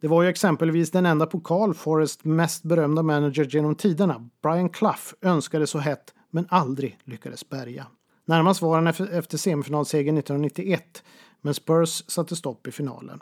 Det 0.00 0.08
var 0.08 0.22
ju 0.22 0.28
exempelvis 0.28 0.90
den 0.90 1.06
enda 1.06 1.26
pokal 1.26 1.74
Forest 1.74 2.24
mest 2.24 2.62
berömda 2.62 3.02
manager 3.02 3.44
genom 3.44 3.74
tiderna, 3.74 4.28
Brian 4.42 4.68
Clough, 4.68 5.12
önskade 5.22 5.66
så 5.66 5.78
hett 5.78 6.14
men 6.30 6.46
aldrig 6.48 6.98
lyckades 7.04 7.48
bärga. 7.48 7.86
Närmast 8.24 8.62
var 8.62 8.74
han 8.74 8.86
efter 8.86 9.38
semifinalsegern 9.38 10.18
1991, 10.18 11.02
men 11.40 11.54
Spurs 11.54 12.04
satte 12.06 12.36
stopp 12.36 12.66
i 12.66 12.70
finalen. 12.72 13.20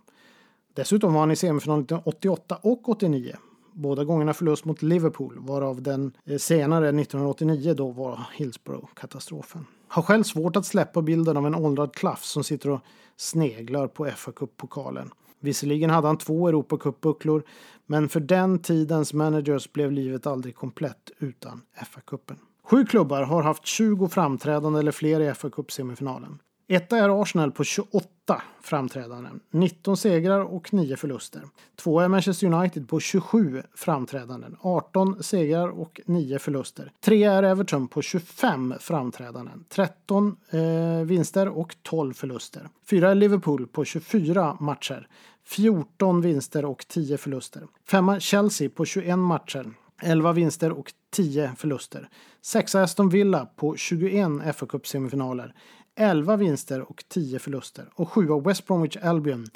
Dessutom 0.75 1.13
var 1.13 1.21
han 1.21 1.31
i 1.31 1.37
semifinalen 1.37 1.85
1988 1.85 2.59
och 2.63 2.89
89. 2.89 3.37
Båda 3.73 4.05
gångerna 4.05 4.35
förlust 4.35 4.65
mot 4.65 4.83
Liverpool, 4.83 5.39
varav 5.39 5.83
den 5.83 6.13
eh, 6.25 6.39
senare 6.39 6.89
1989 6.89 7.75
då 7.75 7.91
var 7.91 8.21
Hillsborough-katastrofen. 8.35 9.67
Har 9.95 10.03
själv 10.03 10.23
svårt 10.23 10.57
att 10.57 10.67
släppa 10.67 11.03
bilden 11.03 11.37
av 11.37 11.47
en 11.47 11.55
åldrad 11.55 11.95
klaff 11.95 12.25
som 12.25 12.45
sitter 12.45 12.71
och 12.71 12.81
sneglar 13.17 13.87
på 13.87 14.11
fa 14.17 14.33
Cup-pokalen. 14.33 15.11
Visserligen 15.41 15.91
hade 15.91 16.07
han 16.07 16.19
två 16.19 16.49
Europacup-bucklor, 16.49 17.43
men 17.87 18.09
för 18.09 18.21
den 18.21 18.59
tidens 18.59 19.13
managers 19.13 19.73
blev 19.73 19.93
livet 19.93 20.27
aldrig 20.27 20.57
komplett 20.57 21.11
utan 21.19 21.63
FA-cupen. 21.87 22.37
Sju 22.65 22.85
klubbar 22.85 23.23
har 23.23 23.43
haft 23.43 23.67
20 23.67 24.09
framträdande 24.09 24.79
eller 24.79 24.93
fler 24.93 25.21
i 25.21 25.35
fa 25.35 25.51
Cup-semifinalen. 25.51 26.39
Etta 26.69 26.99
är 26.99 27.23
Arsenal 27.23 27.53
på 27.53 27.65
28 27.65 28.43
framträdanden, 28.63 29.41
19 29.51 29.97
segrar 29.97 30.41
och 30.41 30.75
9 30.75 30.97
förluster. 30.97 31.43
Två 31.77 32.01
är 32.01 32.09
Manchester 32.09 32.47
United 32.47 32.89
på 32.89 33.01
27 33.01 33.63
framträdanden, 33.75 34.57
18 34.61 35.23
segrar 35.23 35.69
och 35.69 36.01
9 36.07 36.39
förluster. 36.39 36.93
Tre 37.01 37.25
är 37.25 37.43
Everton 37.43 37.89
på 37.89 38.03
25 38.03 38.75
framträdanden, 38.81 39.65
13 39.69 40.37
eh, 40.51 41.07
vinster 41.07 41.49
och 41.49 41.77
12 41.83 42.15
förluster. 42.15 42.69
Fyra 42.91 43.11
är 43.11 43.15
Liverpool 43.15 43.67
på 43.67 43.85
24 43.85 44.57
matcher, 44.61 45.09
14 45.45 46.21
vinster 46.21 46.65
och 46.65 46.89
10 46.89 47.19
förluster. 47.19 47.63
Femma 47.89 48.21
Chelsea 48.21 48.71
på 48.71 48.85
21 48.85 49.19
matcher, 49.19 49.71
11 50.03 50.33
vinster 50.33 50.73
och 50.73 50.93
10 51.13 51.53
förluster. 51.57 52.09
Sexa 52.43 52.83
Aston 52.83 53.09
Villa 53.09 53.47
på 53.57 53.77
21 53.77 54.57
fa 54.57 54.67
Cup-semifinaler, 54.67 55.55
11 55.97 56.37
vinster 56.37 56.91
och 56.91 57.05
10 57.09 57.39
förluster. 57.39 57.89
Och 57.95 58.09
7 58.09 58.41
West 58.45 58.67
Bromwich 58.67 58.97
Albion 58.97 59.47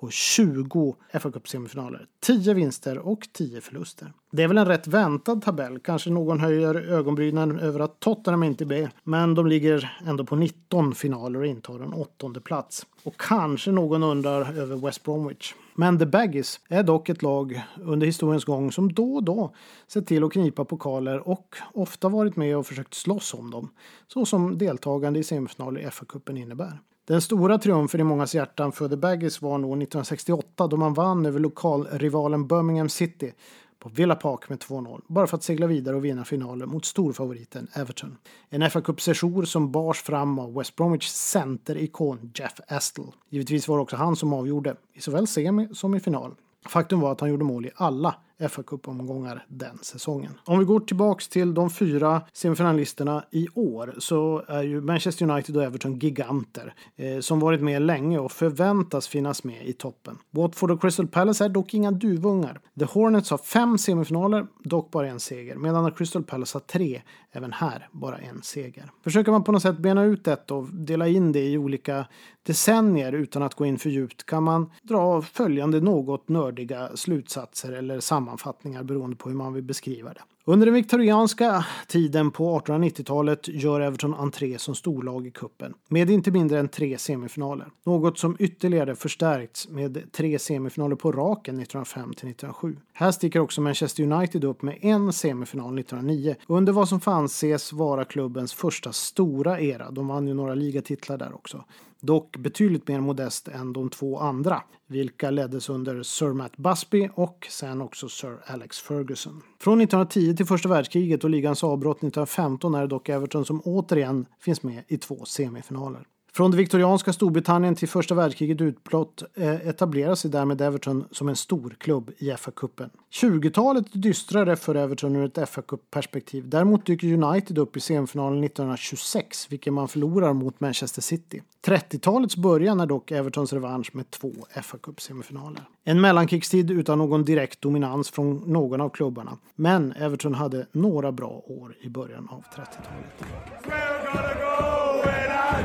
på 0.00 0.10
20 0.10 0.96
fa 1.12 1.30
Cup-semifinaler. 1.30 2.06
10 2.20 2.54
vinster 2.54 2.98
och 2.98 3.28
10 3.32 3.60
förluster. 3.60 4.12
Det 4.30 4.42
är 4.42 4.48
väl 4.48 4.58
en 4.58 4.66
rätt 4.66 4.86
väntad 4.86 5.36
tabell. 5.36 5.78
Kanske 5.78 6.10
någon 6.10 6.40
höjer 6.40 6.74
ögonbrynen 6.74 7.58
över 7.58 7.80
att 7.80 8.00
Tottenham 8.00 8.42
inte 8.42 8.64
är 8.64 8.66
med. 8.66 8.88
Men 9.02 9.34
de 9.34 9.46
ligger 9.46 9.98
ändå 10.06 10.24
på 10.24 10.36
19 10.36 10.94
finaler 10.94 11.40
och 11.40 11.46
intar 11.46 11.80
en 11.80 11.92
åttonde 11.92 12.40
plats. 12.40 12.86
Och 13.02 13.20
kanske 13.20 13.70
någon 13.70 14.02
undrar 14.02 14.58
över 14.58 14.76
West 14.76 15.02
Bromwich. 15.02 15.54
Men 15.78 15.98
The 15.98 16.06
Baggies 16.06 16.60
är 16.68 16.82
dock 16.82 17.08
ett 17.08 17.22
lag 17.22 17.62
under 17.80 18.06
historiens 18.06 18.44
gång 18.44 18.72
som 18.72 18.92
då 18.92 19.14
och 19.14 19.24
då 19.24 19.54
sett 19.86 20.06
till 20.06 20.24
att 20.24 20.32
knipa 20.32 20.64
pokaler 20.64 21.28
och 21.28 21.56
ofta 21.74 22.08
varit 22.08 22.36
med 22.36 22.56
och 22.56 22.66
försökt 22.66 22.94
slåss 22.94 23.34
om 23.34 23.50
dem. 23.50 23.70
Så 24.06 24.26
som 24.26 24.58
deltagande 24.58 25.18
i 25.18 25.24
semifinal 25.24 25.78
i 25.78 25.86
FA-cupen 25.86 26.36
innebär. 26.36 26.80
Den 27.06 27.20
stora 27.20 27.58
triumfen 27.58 28.00
i 28.00 28.04
mångas 28.04 28.34
hjärtan 28.34 28.72
för 28.72 28.88
The 28.88 28.96
Baggies 28.96 29.42
var 29.42 29.58
nog 29.58 29.70
1968 29.70 30.66
då 30.66 30.76
man 30.76 30.94
vann 30.94 31.26
över 31.26 31.40
lokalrivalen 31.40 32.46
Birmingham 32.46 32.88
City 32.88 33.32
på 33.78 33.88
Villa 33.88 34.14
Park 34.14 34.48
med 34.48 34.58
2-0, 34.58 35.00
bara 35.06 35.26
för 35.26 35.36
att 35.36 35.42
segla 35.42 35.66
vidare 35.66 35.96
och 35.96 36.04
vinna 36.04 36.24
finalen 36.24 36.68
mot 36.68 36.84
storfavoriten 36.84 37.68
Everton. 37.74 38.16
En 38.48 38.70
fa 38.70 38.80
cup 38.80 39.00
som 39.46 39.72
bars 39.72 40.02
fram 40.02 40.38
av 40.38 40.54
West 40.54 40.76
Bromwich 40.76 41.08
centerikon 41.08 42.32
Jeff 42.34 42.60
Astle. 42.68 43.04
Givetvis 43.30 43.68
var 43.68 43.76
det 43.76 43.82
också 43.82 43.96
han 43.96 44.16
som 44.16 44.32
avgjorde, 44.32 44.76
i 44.94 45.00
såväl 45.00 45.26
semi 45.26 45.68
som 45.72 45.94
i 45.94 46.00
final. 46.00 46.34
Faktum 46.66 47.00
var 47.00 47.12
att 47.12 47.20
han 47.20 47.30
gjorde 47.30 47.44
mål 47.44 47.66
i 47.66 47.70
alla 47.74 48.14
fa 48.48 48.62
Cup-omgångar 48.62 49.44
den 49.48 49.78
säsongen. 49.82 50.32
Om 50.44 50.58
vi 50.58 50.64
går 50.64 50.80
tillbaks 50.80 51.28
till 51.28 51.54
de 51.54 51.70
fyra 51.70 52.22
semifinalisterna 52.32 53.24
i 53.30 53.46
år 53.54 53.94
så 53.98 54.44
är 54.48 54.62
ju 54.62 54.80
Manchester 54.80 55.30
United 55.30 55.56
och 55.56 55.64
Everton 55.64 55.98
giganter 55.98 56.74
eh, 56.96 57.20
som 57.20 57.40
varit 57.40 57.60
med 57.60 57.82
länge 57.82 58.18
och 58.18 58.32
förväntas 58.32 59.08
finnas 59.08 59.44
med 59.44 59.66
i 59.66 59.72
toppen. 59.72 60.18
Watford 60.30 60.70
och 60.70 60.80
Crystal 60.80 61.06
Palace 61.06 61.44
är 61.44 61.48
dock 61.48 61.74
inga 61.74 61.90
duvungar. 61.90 62.60
The 62.78 62.84
Hornets 62.84 63.30
har 63.30 63.38
fem 63.38 63.78
semifinaler, 63.78 64.46
dock 64.64 64.90
bara 64.90 65.08
en 65.08 65.20
seger, 65.20 65.56
medan 65.56 65.92
Crystal 65.92 66.22
Palace 66.22 66.56
har 66.56 66.60
tre, 66.60 67.02
även 67.32 67.52
här 67.52 67.88
bara 67.92 68.18
en 68.18 68.42
seger. 68.42 68.90
Försöker 69.04 69.32
man 69.32 69.44
på 69.44 69.52
något 69.52 69.62
sätt 69.62 69.78
bena 69.78 70.04
ut 70.04 70.24
detta 70.24 70.54
och 70.54 70.68
dela 70.68 71.08
in 71.08 71.32
det 71.32 71.48
i 71.48 71.58
olika 71.58 72.06
decennier 72.42 73.12
utan 73.12 73.42
att 73.42 73.54
gå 73.54 73.66
in 73.66 73.78
för 73.78 73.90
djupt 73.90 74.26
kan 74.26 74.42
man 74.42 74.70
dra 74.82 75.22
följande 75.22 75.80
något 75.80 76.28
nördiga 76.28 76.88
slutsatser 76.94 77.72
eller 77.72 78.00
sammanfattningar 78.26 78.82
beroende 78.84 79.16
på 79.16 79.28
hur 79.28 79.36
man 79.36 79.52
vill 79.54 79.64
beskriva 79.64 80.12
det. 80.12 80.22
Under 80.48 80.66
den 80.66 80.74
viktorianska 80.74 81.64
tiden 81.86 82.30
på 82.30 82.60
1890-talet 82.60 83.48
gör 83.48 83.80
Everton 83.80 84.14
entré 84.14 84.58
som 84.58 84.74
storlag 84.74 85.26
i 85.26 85.30
kuppen 85.30 85.74
med 85.88 86.10
inte 86.10 86.30
mindre 86.30 86.58
än 86.58 86.68
tre 86.68 86.98
semifinaler. 86.98 87.66
Något 87.84 88.18
som 88.18 88.36
ytterligare 88.38 88.94
förstärkts 88.94 89.68
med 89.68 90.12
tre 90.12 90.38
semifinaler 90.38 90.96
på 90.96 91.12
raken 91.12 91.54
1905 91.54 92.02
till 92.14 92.28
1907. 92.28 92.76
Här 92.92 93.12
sticker 93.12 93.40
också 93.40 93.60
Manchester 93.60 94.12
United 94.12 94.44
upp 94.44 94.62
med 94.62 94.78
en 94.80 95.12
semifinal 95.12 95.78
1909 95.78 96.34
under 96.46 96.72
vad 96.72 96.88
som 96.88 97.00
får 97.00 97.12
anses 97.12 97.72
vara 97.72 98.04
klubbens 98.04 98.54
första 98.54 98.92
stora 98.92 99.60
era. 99.60 99.90
De 99.90 100.08
vann 100.08 100.28
ju 100.28 100.34
några 100.34 100.54
ligatitlar 100.54 101.18
där 101.18 101.34
också 101.34 101.64
dock 102.00 102.36
betydligt 102.36 102.88
mer 102.88 103.00
modest 103.00 103.48
än 103.48 103.72
de 103.72 103.90
två 103.90 104.18
andra, 104.18 104.62
vilka 104.86 105.30
leddes 105.30 105.68
under 105.68 106.02
Sir 106.02 106.32
Matt 106.32 106.56
Busby 106.56 107.08
och 107.14 107.46
sen 107.50 107.80
också 107.80 108.08
Sir 108.08 108.38
Alex 108.46 108.78
Ferguson. 108.78 109.42
Från 109.60 109.80
1910 109.80 110.35
till 110.36 110.46
första 110.46 110.68
världskriget 110.68 111.24
och 111.24 111.30
ligans 111.30 111.64
avbrott 111.64 111.96
1915 111.96 112.74
är 112.74 112.80
det 112.80 112.86
dock 112.86 113.08
Everton 113.08 113.44
som 113.44 113.60
återigen 113.60 114.26
finns 114.40 114.62
med 114.62 114.84
i 114.88 114.98
två 114.98 115.24
semifinaler. 115.24 116.06
Från 116.36 116.50
det 116.50 116.56
viktorianska 116.56 117.12
Storbritannien 117.12 117.74
till 117.74 117.88
första 117.88 118.14
världskriget 118.14 118.60
utbrott 118.60 119.22
eh, 119.34 119.68
etablerar 119.68 120.14
sig 120.14 120.30
därmed 120.30 120.60
Everton 120.60 121.04
som 121.10 121.28
en 121.28 121.36
stor 121.36 121.76
klubb 121.78 122.10
i 122.18 122.30
FA-cupen. 122.30 122.90
20-talet 123.12 123.94
är 123.94 123.98
dystrare 123.98 124.56
för 124.56 124.74
Everton 124.74 125.16
ur 125.16 125.24
ett 125.24 125.48
FA-cup-perspektiv. 125.48 126.48
Däremot 126.48 126.86
dyker 126.86 127.12
United 127.12 127.58
upp 127.58 127.76
i 127.76 127.80
semifinalen 127.80 128.44
1926, 128.44 129.52
vilken 129.52 129.74
man 129.74 129.88
förlorar 129.88 130.32
mot 130.32 130.60
Manchester 130.60 131.02
City. 131.02 131.42
30-talets 131.66 132.36
början 132.36 132.80
är 132.80 132.86
dock 132.86 133.10
Evertons 133.10 133.52
revansch 133.52 133.90
med 133.94 134.10
två 134.10 134.32
FA-cup-semifinaler. 134.62 135.62
En 135.84 136.00
mellankrigstid 136.00 136.70
utan 136.70 136.98
någon 136.98 137.24
direkt 137.24 137.60
dominans 137.60 138.10
från 138.10 138.36
någon 138.36 138.80
av 138.80 138.88
klubbarna. 138.88 139.38
Men 139.54 139.92
Everton 139.92 140.34
hade 140.34 140.66
några 140.72 141.12
bra 141.12 141.42
år 141.46 141.76
i 141.80 141.88
början 141.88 142.28
av 142.30 142.44
30-talet. 142.54 143.16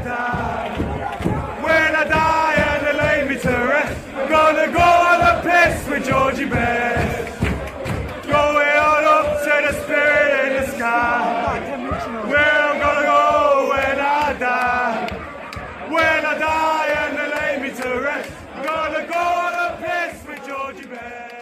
When 0.04 1.96
I 1.96 2.06
die 2.10 2.56
and 2.56 2.88
they 2.88 2.94
lay 2.94 3.30
me 3.30 3.40
to 3.42 3.50
rest, 3.50 4.00
I'm 4.16 4.30
gonna 4.30 4.72
go 4.72 4.80
on 4.80 5.22
a 5.22 5.42
piss 5.44 5.88
with 5.88 6.08
Georgie 6.08 6.46
Bear. 6.46 7.01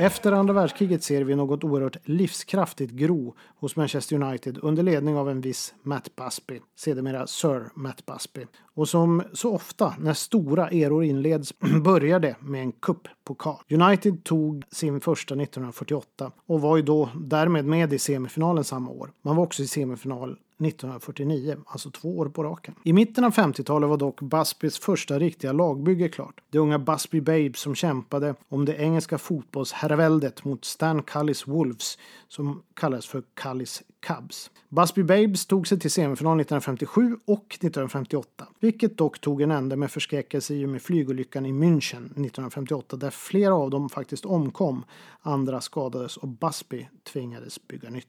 Efter 0.01 0.31
andra 0.31 0.53
världskriget 0.53 1.03
ser 1.03 1.23
vi 1.23 1.35
något 1.35 1.63
oerhört 1.63 1.97
livskraftigt 2.03 2.91
gro 2.91 3.35
hos 3.59 3.75
Manchester 3.75 4.23
United 4.23 4.59
under 4.61 4.83
ledning 4.83 5.17
av 5.17 5.29
en 5.29 5.41
viss 5.41 5.73
Matt 5.83 6.15
Busby, 6.15 6.61
sedermera 6.75 7.27
Sir 7.27 7.69
Matt 7.75 8.05
Busby. 8.05 8.45
Och 8.73 8.89
som 8.89 9.23
så 9.33 9.53
ofta 9.53 9.95
när 9.99 10.13
stora 10.13 10.69
eror 10.69 11.03
inleds 11.03 11.53
börjar 11.83 12.19
det 12.19 12.35
med 12.39 12.61
en 12.61 12.71
cuppokal. 12.71 13.57
United 13.69 14.23
tog 14.23 14.63
sin 14.71 14.99
första 14.99 15.35
1948 15.35 16.31
och 16.45 16.61
var 16.61 16.77
ju 16.77 16.83
då 16.83 17.09
därmed 17.15 17.65
med 17.65 17.93
i 17.93 17.99
semifinalen 17.99 18.63
samma 18.63 18.91
år. 18.91 19.11
Man 19.21 19.35
var 19.35 19.43
också 19.43 19.63
i 19.63 19.67
semifinal 19.67 20.37
1949, 20.59 21.57
alltså 21.65 21.91
två 21.91 22.17
år 22.17 22.29
på 22.29 22.43
raken. 22.43 22.75
I 22.83 22.93
mitten 22.93 23.23
av 23.23 23.31
50-talet 23.33 23.89
var 23.89 23.97
dock 23.97 24.21
Busbys 24.21 24.79
första 24.79 25.19
riktiga 25.19 25.51
lagbygge 25.51 26.09
klart. 26.09 26.41
De 26.49 26.57
unga 26.57 26.79
Busby 26.79 27.21
Babes 27.21 27.59
som 27.59 27.75
kämpade 27.75 28.35
om 28.49 28.65
det 28.65 28.75
engelska 28.75 29.17
fotbollsherraväldet 29.17 30.43
mot 30.43 30.65
Stan 30.65 31.03
Cullys 31.03 31.47
Wolves 31.47 31.97
som 32.27 32.63
kallades 32.73 33.07
för 33.07 33.23
Cullys 33.33 33.83
Cubs. 33.99 34.51
Busby 34.69 35.03
Babes 35.03 35.45
tog 35.45 35.67
sig 35.67 35.79
till 35.79 35.91
semifinal 35.91 36.39
1957 36.39 37.17
och 37.25 37.45
1958, 37.53 38.47
vilket 38.59 38.97
dock 38.97 39.21
tog 39.21 39.41
en 39.41 39.51
ände 39.51 39.75
med 39.75 39.91
förskräckelse 39.91 40.53
i 40.53 40.65
och 40.65 40.69
med 40.69 40.81
flygolyckan 40.81 41.45
i 41.45 41.51
München 41.51 42.05
1958 42.05 42.95
där 42.95 43.09
flera 43.09 43.53
av 43.53 43.69
dem 43.69 43.89
faktiskt 43.89 44.25
omkom, 44.25 44.85
andra 45.21 45.61
skadades 45.61 46.17
och 46.17 46.27
Busby 46.27 46.87
tvingades 47.03 47.67
bygga 47.67 47.89
nytt. 47.89 48.07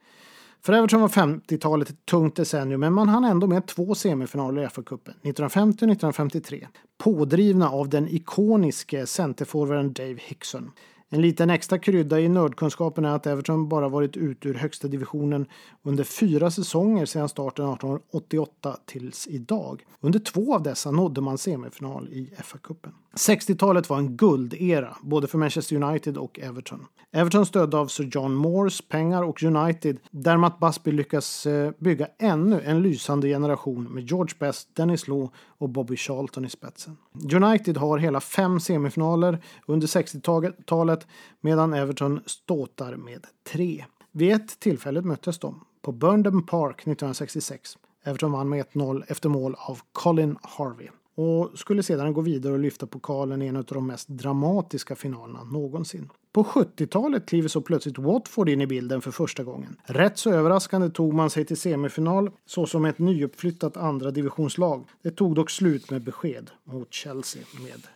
För 0.63 0.73
Everton 0.73 1.01
var 1.01 1.09
50-talet 1.09 1.91
ett 1.91 2.07
tungt 2.07 2.37
decennium 2.37 2.81
men 2.81 2.93
man 2.93 3.09
hann 3.09 3.25
ändå 3.25 3.47
med 3.47 3.67
två 3.67 3.95
semifinaler 3.95 4.63
i 4.63 4.67
FA-cupen, 4.67 5.11
1950 5.11 5.85
och 5.85 5.91
1953. 5.91 6.69
Pådrivna 6.99 7.71
av 7.71 7.89
den 7.89 8.09
ikoniske 8.09 9.07
centerforwarden 9.07 9.93
Dave 9.93 10.17
Hickson. 10.19 10.71
En 11.13 11.23
liten 11.23 11.51
extra 11.51 11.79
krydda 11.79 12.21
i 12.21 12.29
nördkunskapen 12.29 13.05
är 13.05 13.15
att 13.15 13.27
Everton 13.27 13.69
bara 13.69 13.89
varit 13.89 14.17
ute 14.17 14.49
ur 14.49 14.55
högsta 14.55 14.89
divisionen 14.89 15.47
under 15.83 16.05
fyra 16.05 16.51
säsonger 16.51 17.07
sedan 17.07 17.29
starten 17.29 17.65
1888 17.65 18.77
tills 18.87 19.27
idag. 19.27 19.85
Under 20.01 20.19
två 20.19 20.55
av 20.55 20.63
dessa 20.63 20.91
nådde 20.91 21.21
man 21.21 21.39
semifinal 21.39 22.09
i 22.09 22.33
FA-cupen. 22.43 22.93
60-talet 23.15 23.91
var 23.91 23.99
en 23.99 24.17
guldera, 24.17 24.97
både 25.03 25.27
för 25.27 25.39
Manchester 25.39 25.83
United 25.83 26.17
och 26.17 26.39
Everton. 26.39 26.87
Everton 27.13 27.47
stödde 27.47 27.79
av 27.79 27.87
Sir 27.87 28.09
John 28.13 28.35
Moores 28.35 28.89
pengar 28.89 29.23
och 29.23 29.43
United, 29.43 29.99
där 30.11 30.37
Matt 30.37 30.59
Busby 30.59 30.93
lyckas 30.93 31.47
eh, 31.47 31.71
bygga 31.79 32.09
ännu 32.19 32.61
en 32.61 32.83
lysande 32.83 33.29
generation 33.29 33.85
med 33.85 34.11
George 34.11 34.35
Best, 34.39 34.77
Dennis 34.77 35.09
Law 35.09 35.31
och 35.59 35.69
Bobby 35.69 35.97
Charlton 35.97 36.45
i 36.45 36.51
spetsen. 36.51 36.97
United 37.35 37.77
har 37.77 37.99
hela 37.99 38.21
fem 38.21 38.61
semifinaler 38.61 39.39
under 39.67 39.87
60-talet 39.87 41.00
medan 41.41 41.75
Everton 41.75 42.21
ståtar 42.27 42.97
med 42.97 43.27
tre. 43.53 43.85
Vid 44.13 44.33
ett 44.33 44.61
tillfälle 44.61 45.03
möttes 45.03 45.39
de, 45.39 45.65
på 45.83 45.93
Burnham 45.93 46.47
Park 46.47 46.75
1966. 46.75 47.79
Everton 48.05 48.33
vann 48.33 48.49
med 48.49 48.67
1-0 48.67 49.05
efter 49.09 49.29
mål 49.29 49.55
av 49.59 49.81
Colin 49.93 50.37
Harvey 50.43 50.89
och 51.15 51.59
skulle 51.59 51.83
sedan 51.83 52.13
gå 52.13 52.21
vidare 52.21 52.53
och 52.53 52.59
lyfta 52.59 52.87
pokalen 52.87 53.43
i 53.43 53.47
en 53.47 53.57
av 53.57 53.65
de 53.65 53.87
mest 53.87 54.09
dramatiska 54.09 54.97
finalerna 54.97 55.45
någonsin. 55.45 56.11
På 56.33 56.43
70-talet 56.43 57.27
kliver 57.27 57.49
så 57.49 57.61
plötsligt 57.61 57.99
Watford 57.99 58.49
in 58.49 58.61
i 58.61 58.67
bilden 58.67 59.01
för 59.01 59.11
första 59.11 59.45
gången. 59.45 59.77
Rätt 59.85 60.19
så 60.19 60.31
överraskande 60.31 60.91
tog 60.91 61.15
man 61.15 61.31
sig 61.31 61.45
till 61.45 61.57
semifinal 61.57 62.31
såsom 62.47 62.85
ett 62.85 62.99
nyuppflyttat 62.99 63.77
andra 63.77 64.11
divisionslag. 64.11 64.85
Det 65.03 65.11
tog 65.11 65.35
dock 65.35 65.51
slut 65.51 65.91
med 65.91 66.03
besked 66.03 66.51
mot 66.65 66.93
Chelsea 66.95 67.43
med 67.63 67.87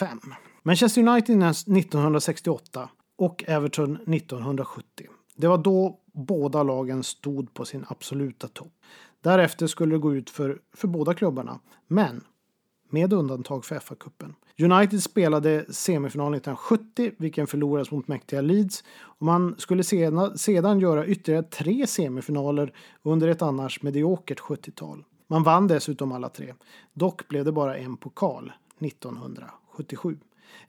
1-5. 0.00 0.49
Manchester 0.62 1.08
United 1.08 1.42
1968 1.42 2.88
och 3.18 3.44
Everton 3.46 3.96
1970. 3.96 5.06
Det 5.36 5.48
var 5.48 5.58
då 5.58 6.00
båda 6.12 6.62
lagen 6.62 7.02
stod 7.02 7.54
på 7.54 7.64
sin 7.64 7.84
absoluta 7.88 8.48
topp. 8.48 8.72
Därefter 9.20 9.66
skulle 9.66 9.94
det 9.94 9.98
gå 9.98 10.14
ut 10.14 10.30
för, 10.30 10.60
för 10.72 10.88
båda 10.88 11.14
klubbarna, 11.14 11.60
men 11.86 12.24
med 12.90 13.12
undantag 13.12 13.64
för 13.64 13.78
FA-cupen. 13.78 14.34
United 14.58 15.02
spelade 15.02 15.72
semifinal 15.72 16.34
1970, 16.34 17.12
vilken 17.18 17.46
förlorades 17.46 17.90
mot 17.90 18.08
mäktiga 18.08 18.40
Leeds. 18.40 18.84
Och 18.98 19.22
man 19.22 19.54
skulle 19.58 19.84
sena, 19.84 20.36
sedan 20.36 20.80
göra 20.80 21.06
ytterligare 21.06 21.42
tre 21.42 21.86
semifinaler 21.86 22.72
under 23.02 23.28
ett 23.28 23.42
annars 23.42 23.82
mediokert 23.82 24.40
70-tal. 24.40 25.04
Man 25.26 25.42
vann 25.42 25.66
dessutom 25.66 26.12
alla 26.12 26.28
tre. 26.28 26.54
Dock 26.92 27.28
blev 27.28 27.44
det 27.44 27.52
bara 27.52 27.76
en 27.76 27.96
pokal 27.96 28.52
1977. 28.78 30.18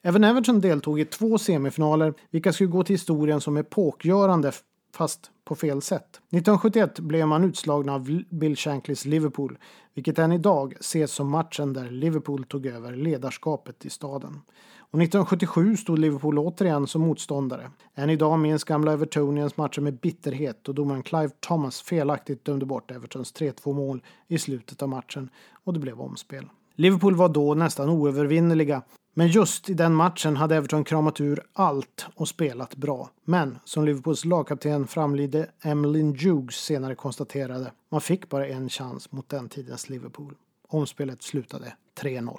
Även 0.02 0.24
Everton 0.24 0.60
deltog 0.60 1.00
i 1.00 1.04
två 1.04 1.38
semifinaler, 1.38 2.14
vilka 2.30 2.52
skulle 2.52 2.70
gå 2.70 2.84
till 2.84 2.94
historien 2.94 3.40
som 3.40 3.56
epokgörande 3.56 4.52
fast 4.94 5.30
på 5.44 5.54
fel 5.54 5.82
sätt. 5.82 6.08
1971 6.16 7.00
blev 7.00 7.28
man 7.28 7.44
utslagna 7.44 7.94
av 7.94 8.22
Bill 8.30 8.56
Shankleys 8.56 9.04
Liverpool, 9.04 9.58
vilket 9.94 10.18
än 10.18 10.32
idag 10.32 10.74
ses 10.80 11.12
som 11.12 11.30
matchen 11.30 11.72
där 11.72 11.90
Liverpool 11.90 12.44
tog 12.44 12.66
över 12.66 12.96
ledarskapet 12.96 13.84
i 13.86 13.90
staden. 13.90 14.40
Och 14.78 15.02
1977 15.02 15.76
stod 15.76 15.98
Liverpool 15.98 16.38
återigen 16.38 16.86
som 16.86 17.02
motståndare. 17.02 17.70
Än 17.94 18.10
idag 18.10 18.38
minns 18.38 18.64
gamla 18.64 18.92
Evertonians 18.92 19.56
matcher 19.56 19.80
med 19.80 19.98
bitterhet 19.98 20.58
då 20.62 20.72
domaren 20.72 21.02
Clive 21.02 21.30
Thomas 21.40 21.82
felaktigt 21.82 22.44
dömde 22.44 22.66
bort 22.66 22.90
Evertons 22.90 23.34
3-2 23.34 23.74
mål 23.74 24.02
i 24.28 24.38
slutet 24.38 24.82
av 24.82 24.88
matchen 24.88 25.30
och 25.64 25.72
det 25.72 25.80
blev 25.80 26.00
omspel. 26.00 26.48
Liverpool 26.74 27.14
var 27.14 27.28
då 27.28 27.54
nästan 27.54 27.88
oövervinnerliga 27.88 28.82
men 29.14 29.28
just 29.28 29.70
i 29.70 29.74
den 29.74 29.94
matchen 29.94 30.36
hade 30.36 30.56
Everton 30.56 30.84
kramat 30.84 31.20
ur 31.20 31.42
allt 31.52 32.06
och 32.14 32.28
spelat 32.28 32.76
bra. 32.76 33.10
Men 33.24 33.58
som 33.64 33.84
Liverpools 33.84 34.24
lagkapten 34.24 34.86
framlidde 34.86 35.46
Emlyn 35.62 36.16
Hughes 36.18 36.54
senare 36.56 36.94
konstaterade, 36.94 37.72
man 37.90 38.00
fick 38.00 38.28
bara 38.28 38.46
en 38.46 38.68
chans 38.68 39.12
mot 39.12 39.28
den 39.28 39.48
tidens 39.48 39.90
Liverpool. 39.90 40.34
Omspelet 40.68 41.22
slutade 41.22 41.72
3-0. 42.00 42.38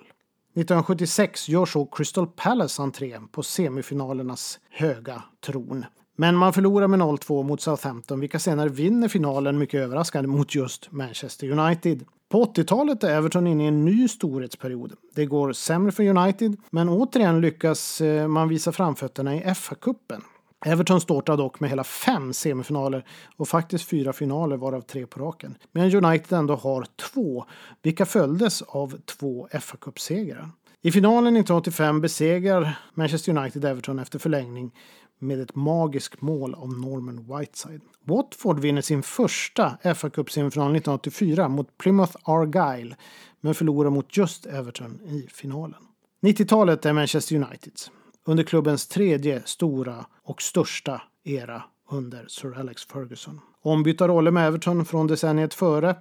1976 0.55 1.49
gör 1.49 1.65
så 1.65 1.85
Crystal 1.85 2.27
Palace 2.27 2.81
entré 2.81 3.19
på 3.31 3.43
semifinalernas 3.43 4.59
höga 4.69 5.23
tron. 5.45 5.85
Men 6.15 6.35
man 6.35 6.53
förlorar 6.53 6.87
med 6.87 6.99
0-2 6.99 7.43
mot 7.43 7.61
Southampton, 7.61 8.19
vilka 8.19 8.39
senare 8.39 8.69
vinner 8.69 9.07
finalen 9.07 9.57
mycket 9.57 9.81
överraskande 9.81 10.27
mot 10.27 10.55
just 10.55 10.91
Manchester 10.91 11.51
United. 11.59 12.05
På 12.33 12.45
80-talet 12.45 13.03
är 13.03 13.17
Everton 13.17 13.47
inne 13.47 13.63
i 13.63 13.67
en 13.67 13.85
ny 13.85 14.07
storhetsperiod. 14.07 14.93
Det 15.15 15.25
går 15.25 15.53
sämre 15.53 15.91
för 15.91 16.03
United, 16.03 16.57
men 16.69 16.89
återigen 16.89 17.41
lyckas 17.41 18.01
eh, 18.01 18.27
man 18.27 18.49
visa 18.49 18.71
framfötterna 18.71 19.35
i 19.35 19.39
FA-cupen. 19.39 20.21
Everton 20.65 21.01
startar 21.01 21.37
dock 21.37 21.59
med 21.59 21.69
hela 21.69 21.83
fem 21.83 22.33
semifinaler 22.33 23.05
och 23.35 23.47
faktiskt 23.47 23.89
fyra 23.89 24.13
finaler 24.13 24.57
varav 24.57 24.81
tre 24.81 25.05
på 25.05 25.19
raken. 25.19 25.57
Medan 25.71 26.05
United 26.05 26.37
ändå 26.37 26.55
har 26.55 26.85
två, 26.95 27.45
vilka 27.81 28.05
följdes 28.05 28.61
av 28.61 28.97
två 29.05 29.47
FA-cupsegrar. 29.51 30.49
I 30.85 30.91
finalen 30.91 31.35
1985 31.37 32.01
besegrar 32.01 32.79
Manchester 32.93 33.37
United 33.37 33.65
Everton 33.65 33.99
efter 33.99 34.19
förlängning 34.19 34.71
med 35.19 35.39
ett 35.41 35.55
magiskt 35.55 36.21
mål 36.21 36.53
av 36.53 36.73
Norman 36.73 37.37
Whiteside. 37.37 37.81
Watford 38.03 38.59
vinner 38.59 38.81
sin 38.81 39.03
första 39.03 39.77
fa 39.95 40.09
cup 40.09 40.27
1984 40.27 41.47
mot 41.47 41.77
Plymouth 41.77 42.15
Argyle 42.23 42.95
men 43.41 43.55
förlorar 43.55 43.89
mot 43.89 44.17
just 44.17 44.45
Everton 44.45 44.99
i 45.05 45.27
finalen. 45.31 45.81
90-talet 46.21 46.85
är 46.85 46.93
Manchester 46.93 47.35
Uniteds. 47.35 47.91
Under 48.25 48.43
klubbens 48.43 48.87
tredje 48.87 49.41
stora 49.45 50.05
och 50.23 50.41
största 50.41 51.01
era 51.23 51.63
under 51.91 52.25
Sir 52.27 52.59
Alex 52.59 52.85
Ferguson. 52.85 53.39
Ombytta 53.61 54.07
roller 54.07 54.31
med 54.31 54.47
Everton 54.47 54.85
från 54.85 55.07
decenniet 55.07 55.53
före 55.53 55.95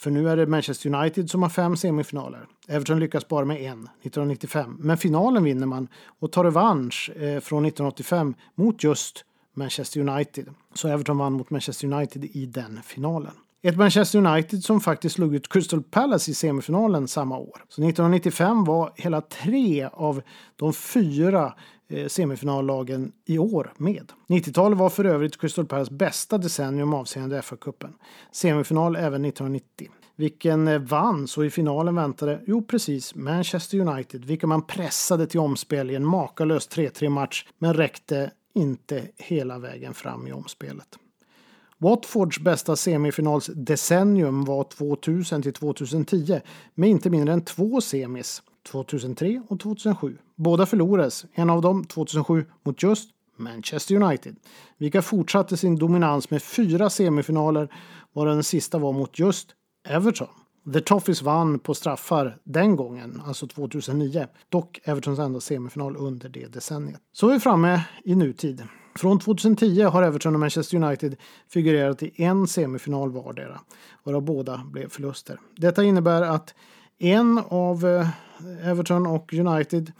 för 0.00 0.10
nu 0.10 0.28
är 0.28 0.36
det 0.36 0.46
Manchester 0.46 0.94
United 0.94 1.30
som 1.30 1.42
har 1.42 1.50
fem 1.50 1.76
semifinaler. 1.76 2.46
Everton 2.68 3.00
lyckas 3.00 3.28
bara 3.28 3.44
med 3.44 3.56
en, 3.56 3.82
1995. 3.82 4.76
Men 4.80 4.98
finalen 4.98 5.44
vinner 5.44 5.66
man 5.66 5.88
och 6.20 6.32
tar 6.32 6.44
revansch 6.44 7.10
eh, 7.10 7.40
från 7.40 7.64
1985 7.64 8.34
mot 8.54 8.84
just 8.84 9.24
Manchester 9.54 10.00
United. 10.00 10.48
Så 10.74 10.88
Everton 10.88 11.18
vann 11.18 11.32
mot 11.32 11.50
Manchester 11.50 11.92
United 11.92 12.24
i 12.24 12.46
den 12.46 12.82
finalen. 12.82 13.32
Ett 13.62 13.76
Manchester 13.76 14.18
United 14.18 14.64
som 14.64 14.80
faktiskt 14.80 15.14
slog 15.14 15.34
ut 15.34 15.48
Crystal 15.48 15.82
Palace 15.82 16.30
i 16.30 16.34
semifinalen 16.34 17.08
samma 17.08 17.38
år. 17.38 17.64
Så 17.68 17.82
1995 17.82 18.64
var 18.64 18.92
hela 18.96 19.20
tre 19.20 19.88
av 19.92 20.22
de 20.56 20.72
fyra 20.72 21.54
Eh, 21.90 22.08
semifinallagen 22.08 23.12
i 23.24 23.38
år 23.38 23.72
med. 23.76 24.12
90-talet 24.26 24.78
var 24.78 24.90
för 24.90 25.04
övrigt 25.04 25.40
Crystal 25.40 25.66
Palace 25.66 25.92
bästa 25.92 26.38
decennium 26.38 26.94
avseende 26.94 27.40
FA-cupen. 27.42 27.92
Semifinal 28.32 28.96
även 28.96 29.24
1990. 29.24 29.88
Vilken 30.16 30.68
eh, 30.68 30.78
vann, 30.78 31.28
så 31.28 31.44
i 31.44 31.50
finalen 31.50 31.94
väntade, 31.94 32.40
jo 32.46 32.62
precis, 32.62 33.14
Manchester 33.14 33.80
United, 33.80 34.24
vilka 34.24 34.46
man 34.46 34.62
pressade 34.62 35.26
till 35.26 35.40
omspel 35.40 35.90
i 35.90 35.94
en 35.94 36.06
makalös 36.06 36.68
3-3 36.68 37.08
match, 37.08 37.46
men 37.58 37.74
räckte 37.74 38.30
inte 38.54 39.08
hela 39.16 39.58
vägen 39.58 39.94
fram 39.94 40.26
i 40.26 40.32
omspelet. 40.32 40.98
Watfords 41.78 42.38
bästa 42.38 42.76
semifinalsdecennium 42.76 44.44
var 44.44 44.64
2000 44.64 45.42
till 45.42 45.52
2010 45.52 46.40
med 46.74 46.90
inte 46.90 47.10
mindre 47.10 47.34
än 47.34 47.44
två 47.44 47.80
semis, 47.80 48.42
2003 48.70 49.42
och 49.48 49.60
2007. 49.60 50.18
Båda 50.36 50.66
förlorades, 50.66 51.24
en 51.32 51.50
av 51.50 51.62
dem 51.62 51.84
2007 51.84 52.44
mot 52.64 52.82
just 52.82 53.10
Manchester 53.36 53.94
United, 53.94 54.36
vilka 54.78 55.02
fortsatte 55.02 55.56
sin 55.56 55.76
dominans 55.76 56.30
med 56.30 56.42
fyra 56.42 56.90
semifinaler 56.90 57.72
varav 58.12 58.34
den 58.34 58.44
sista 58.44 58.78
var 58.78 58.92
mot 58.92 59.18
just 59.18 59.48
Everton. 59.88 60.28
The 60.72 60.80
Toffees 60.80 61.22
vann 61.22 61.58
på 61.58 61.74
straffar 61.74 62.38
den 62.44 62.76
gången, 62.76 63.22
alltså 63.26 63.46
2009. 63.46 64.26
Dock 64.48 64.80
Evertons 64.84 65.18
enda 65.18 65.40
semifinal 65.40 65.96
under 65.96 66.28
det 66.28 66.46
decenniet. 66.46 67.00
Så 67.12 67.28
är 67.28 67.32
vi 67.32 67.40
framme 67.40 67.84
i 68.04 68.14
nutid. 68.14 68.64
Från 68.96 69.18
2010 69.18 69.82
har 69.82 70.02
Everton 70.02 70.34
och 70.34 70.40
Manchester 70.40 70.76
United 70.76 71.16
figurerat 71.48 72.02
i 72.02 72.12
en 72.16 72.46
semifinal 72.46 73.10
vardera, 73.12 73.60
varav 74.04 74.22
båda 74.22 74.62
blev 74.72 74.88
förluster. 74.88 75.40
Detta 75.56 75.84
innebär 75.84 76.22
att 76.22 76.54
en 76.98 77.38
av 77.48 77.86
eh, 77.86 78.08
Everton 78.70 79.06
och 79.06 79.34
United 79.34 79.92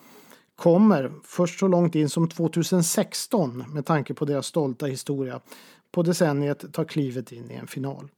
kommer 0.56 1.12
först 1.24 1.58
så 1.58 1.68
långt 1.68 1.94
in 1.94 2.08
som 2.08 2.28
2016 2.28 3.64
med 3.68 3.86
tanke 3.86 4.14
på 4.14 4.24
deras 4.24 4.46
stolta 4.46 4.86
historia 4.86 5.40
på 5.92 6.02
decenniet 6.02 6.72
ta 6.72 6.84
klivet 6.84 7.32
in 7.32 7.50
i 7.50 7.54
en 7.54 7.66
final. 7.66 8.08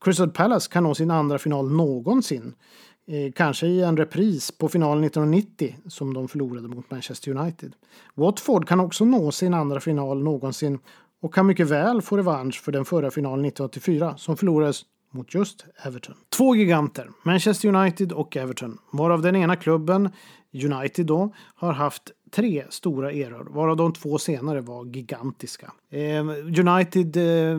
Crystal 0.00 0.30
Palace 0.30 0.70
kan 0.72 0.82
nå 0.84 0.94
sin 0.94 1.10
andra 1.10 1.38
final 1.38 1.70
någonsin. 1.70 2.54
Eh, 3.06 3.32
kanske 3.32 3.66
i 3.66 3.80
en 3.80 3.96
repris 3.96 4.50
på 4.50 4.68
finalen 4.68 5.04
1990 5.04 5.76
som 5.88 6.14
de 6.14 6.28
förlorade 6.28 6.68
mot 6.68 6.90
Manchester 6.90 7.36
United. 7.36 7.72
Watford 8.14 8.68
kan 8.68 8.80
också 8.80 9.04
nå 9.04 9.32
sin 9.32 9.54
andra 9.54 9.80
final 9.80 10.22
någonsin 10.22 10.78
och 11.20 11.34
kan 11.34 11.46
mycket 11.46 11.66
väl 11.66 12.02
få 12.02 12.16
revansch 12.16 12.62
för 12.62 12.72
den 12.72 12.84
förra 12.84 13.10
finalen 13.10 13.44
1984 13.44 14.16
som 14.16 14.36
förlorades 14.36 14.82
mot 15.10 15.34
just 15.34 15.64
Everton. 15.86 16.14
Två 16.28 16.56
giganter, 16.56 17.10
Manchester 17.22 17.68
United 17.68 18.12
och 18.12 18.36
Everton, 18.36 18.78
varav 18.92 19.22
den 19.22 19.36
ena 19.36 19.56
klubben, 19.56 20.10
United 20.52 21.06
då, 21.06 21.34
har 21.54 21.72
haft 21.72 22.02
tre 22.30 22.64
stora 22.70 23.12
eror, 23.12 23.44
varav 23.50 23.76
de 23.76 23.92
två 23.92 24.18
senare 24.18 24.60
var 24.60 24.84
gigantiska. 24.84 25.72
Eh, 25.90 26.26
United 26.66 27.16
eh, 27.16 27.58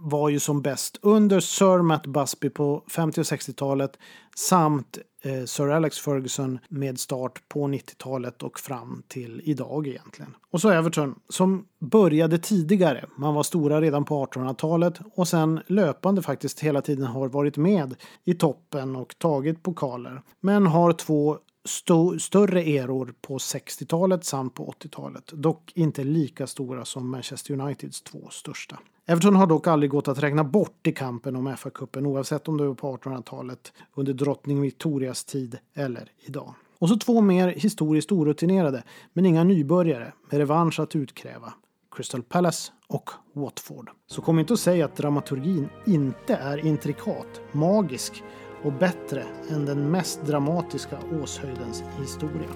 var 0.00 0.28
ju 0.28 0.40
som 0.40 0.62
bäst 0.62 0.98
under 1.02 1.40
Sir 1.40 1.82
Matt 1.82 2.06
Busby 2.06 2.50
på 2.50 2.84
50 2.88 3.20
och 3.20 3.24
60-talet 3.24 3.98
samt 4.36 4.98
eh, 5.22 5.44
Sir 5.44 5.68
Alex 5.68 5.98
Ferguson 5.98 6.58
med 6.68 7.00
start 7.00 7.42
på 7.48 7.60
90-talet 7.60 8.42
och 8.42 8.60
fram 8.60 9.02
till 9.08 9.42
idag 9.44 9.86
egentligen. 9.86 10.36
Och 10.50 10.60
så 10.60 10.70
Everton 10.70 11.14
som 11.28 11.64
började 11.80 12.38
tidigare. 12.38 13.04
Man 13.16 13.34
var 13.34 13.42
stora 13.42 13.80
redan 13.80 14.04
på 14.04 14.26
1800-talet 14.26 14.94
och 15.14 15.28
sen 15.28 15.60
löpande 15.66 16.22
faktiskt 16.22 16.60
hela 16.60 16.82
tiden 16.82 17.06
har 17.06 17.28
varit 17.28 17.56
med 17.56 17.94
i 18.24 18.34
toppen 18.34 18.96
och 18.96 19.14
tagit 19.18 19.62
pokaler. 19.62 20.22
Men 20.40 20.66
har 20.66 20.92
två 20.92 21.38
st 21.68 22.20
större 22.20 22.62
eror 22.62 23.14
på 23.20 23.38
60-talet 23.38 24.24
samt 24.24 24.54
på 24.54 24.74
80-talet. 24.80 25.26
Dock 25.32 25.72
inte 25.74 26.04
lika 26.04 26.46
stora 26.46 26.84
som 26.84 27.10
Manchester 27.10 27.60
Uniteds 27.60 28.02
två 28.02 28.28
största. 28.30 28.78
Everton 29.06 29.36
har 29.36 29.46
dock 29.46 29.66
aldrig 29.66 29.90
gått 29.90 30.08
att 30.08 30.22
räkna 30.22 30.44
bort 30.44 30.86
i 30.86 30.92
kampen 30.92 31.36
om 31.36 31.48
FA-cupen 31.48 32.06
oavsett 32.06 32.48
om 32.48 32.56
det 32.56 32.66
var 32.66 32.74
på 32.74 32.96
1800-talet, 32.96 33.72
under 33.94 34.12
drottning 34.12 34.60
Victorias 34.60 35.24
tid 35.24 35.58
eller 35.74 36.12
idag. 36.20 36.54
Och 36.78 36.88
så 36.88 36.96
två 36.96 37.20
mer 37.20 37.48
historiskt 37.48 38.12
orutinerade, 38.12 38.82
men 39.12 39.26
inga 39.26 39.44
nybörjare, 39.44 40.12
med 40.30 40.38
revansch 40.38 40.80
att 40.80 40.96
utkräva. 40.96 41.52
Crystal 41.96 42.22
Palace 42.22 42.72
och 42.86 43.10
Watford. 43.32 43.90
Så 44.06 44.22
kom 44.22 44.38
inte 44.38 44.52
och 44.52 44.58
säg 44.58 44.82
att 44.82 44.96
dramaturgin 44.96 45.68
inte 45.86 46.34
är 46.34 46.66
intrikat, 46.66 47.40
magisk 47.52 48.22
och 48.62 48.72
bättre 48.72 49.22
än 49.50 49.66
den 49.66 49.90
mest 49.90 50.26
dramatiska 50.26 50.98
Åshöjdens 51.22 51.82
historia. 52.00 52.48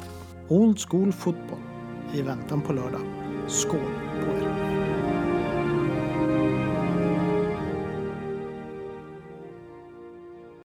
Old 0.48 0.78
School 0.80 1.12
Football 1.12 1.60
i 2.14 2.22
väntan 2.22 2.60
på 2.60 2.72
lördag. 2.72 3.00
Skål 3.48 3.80
på 4.20 4.32
er! 4.32 4.51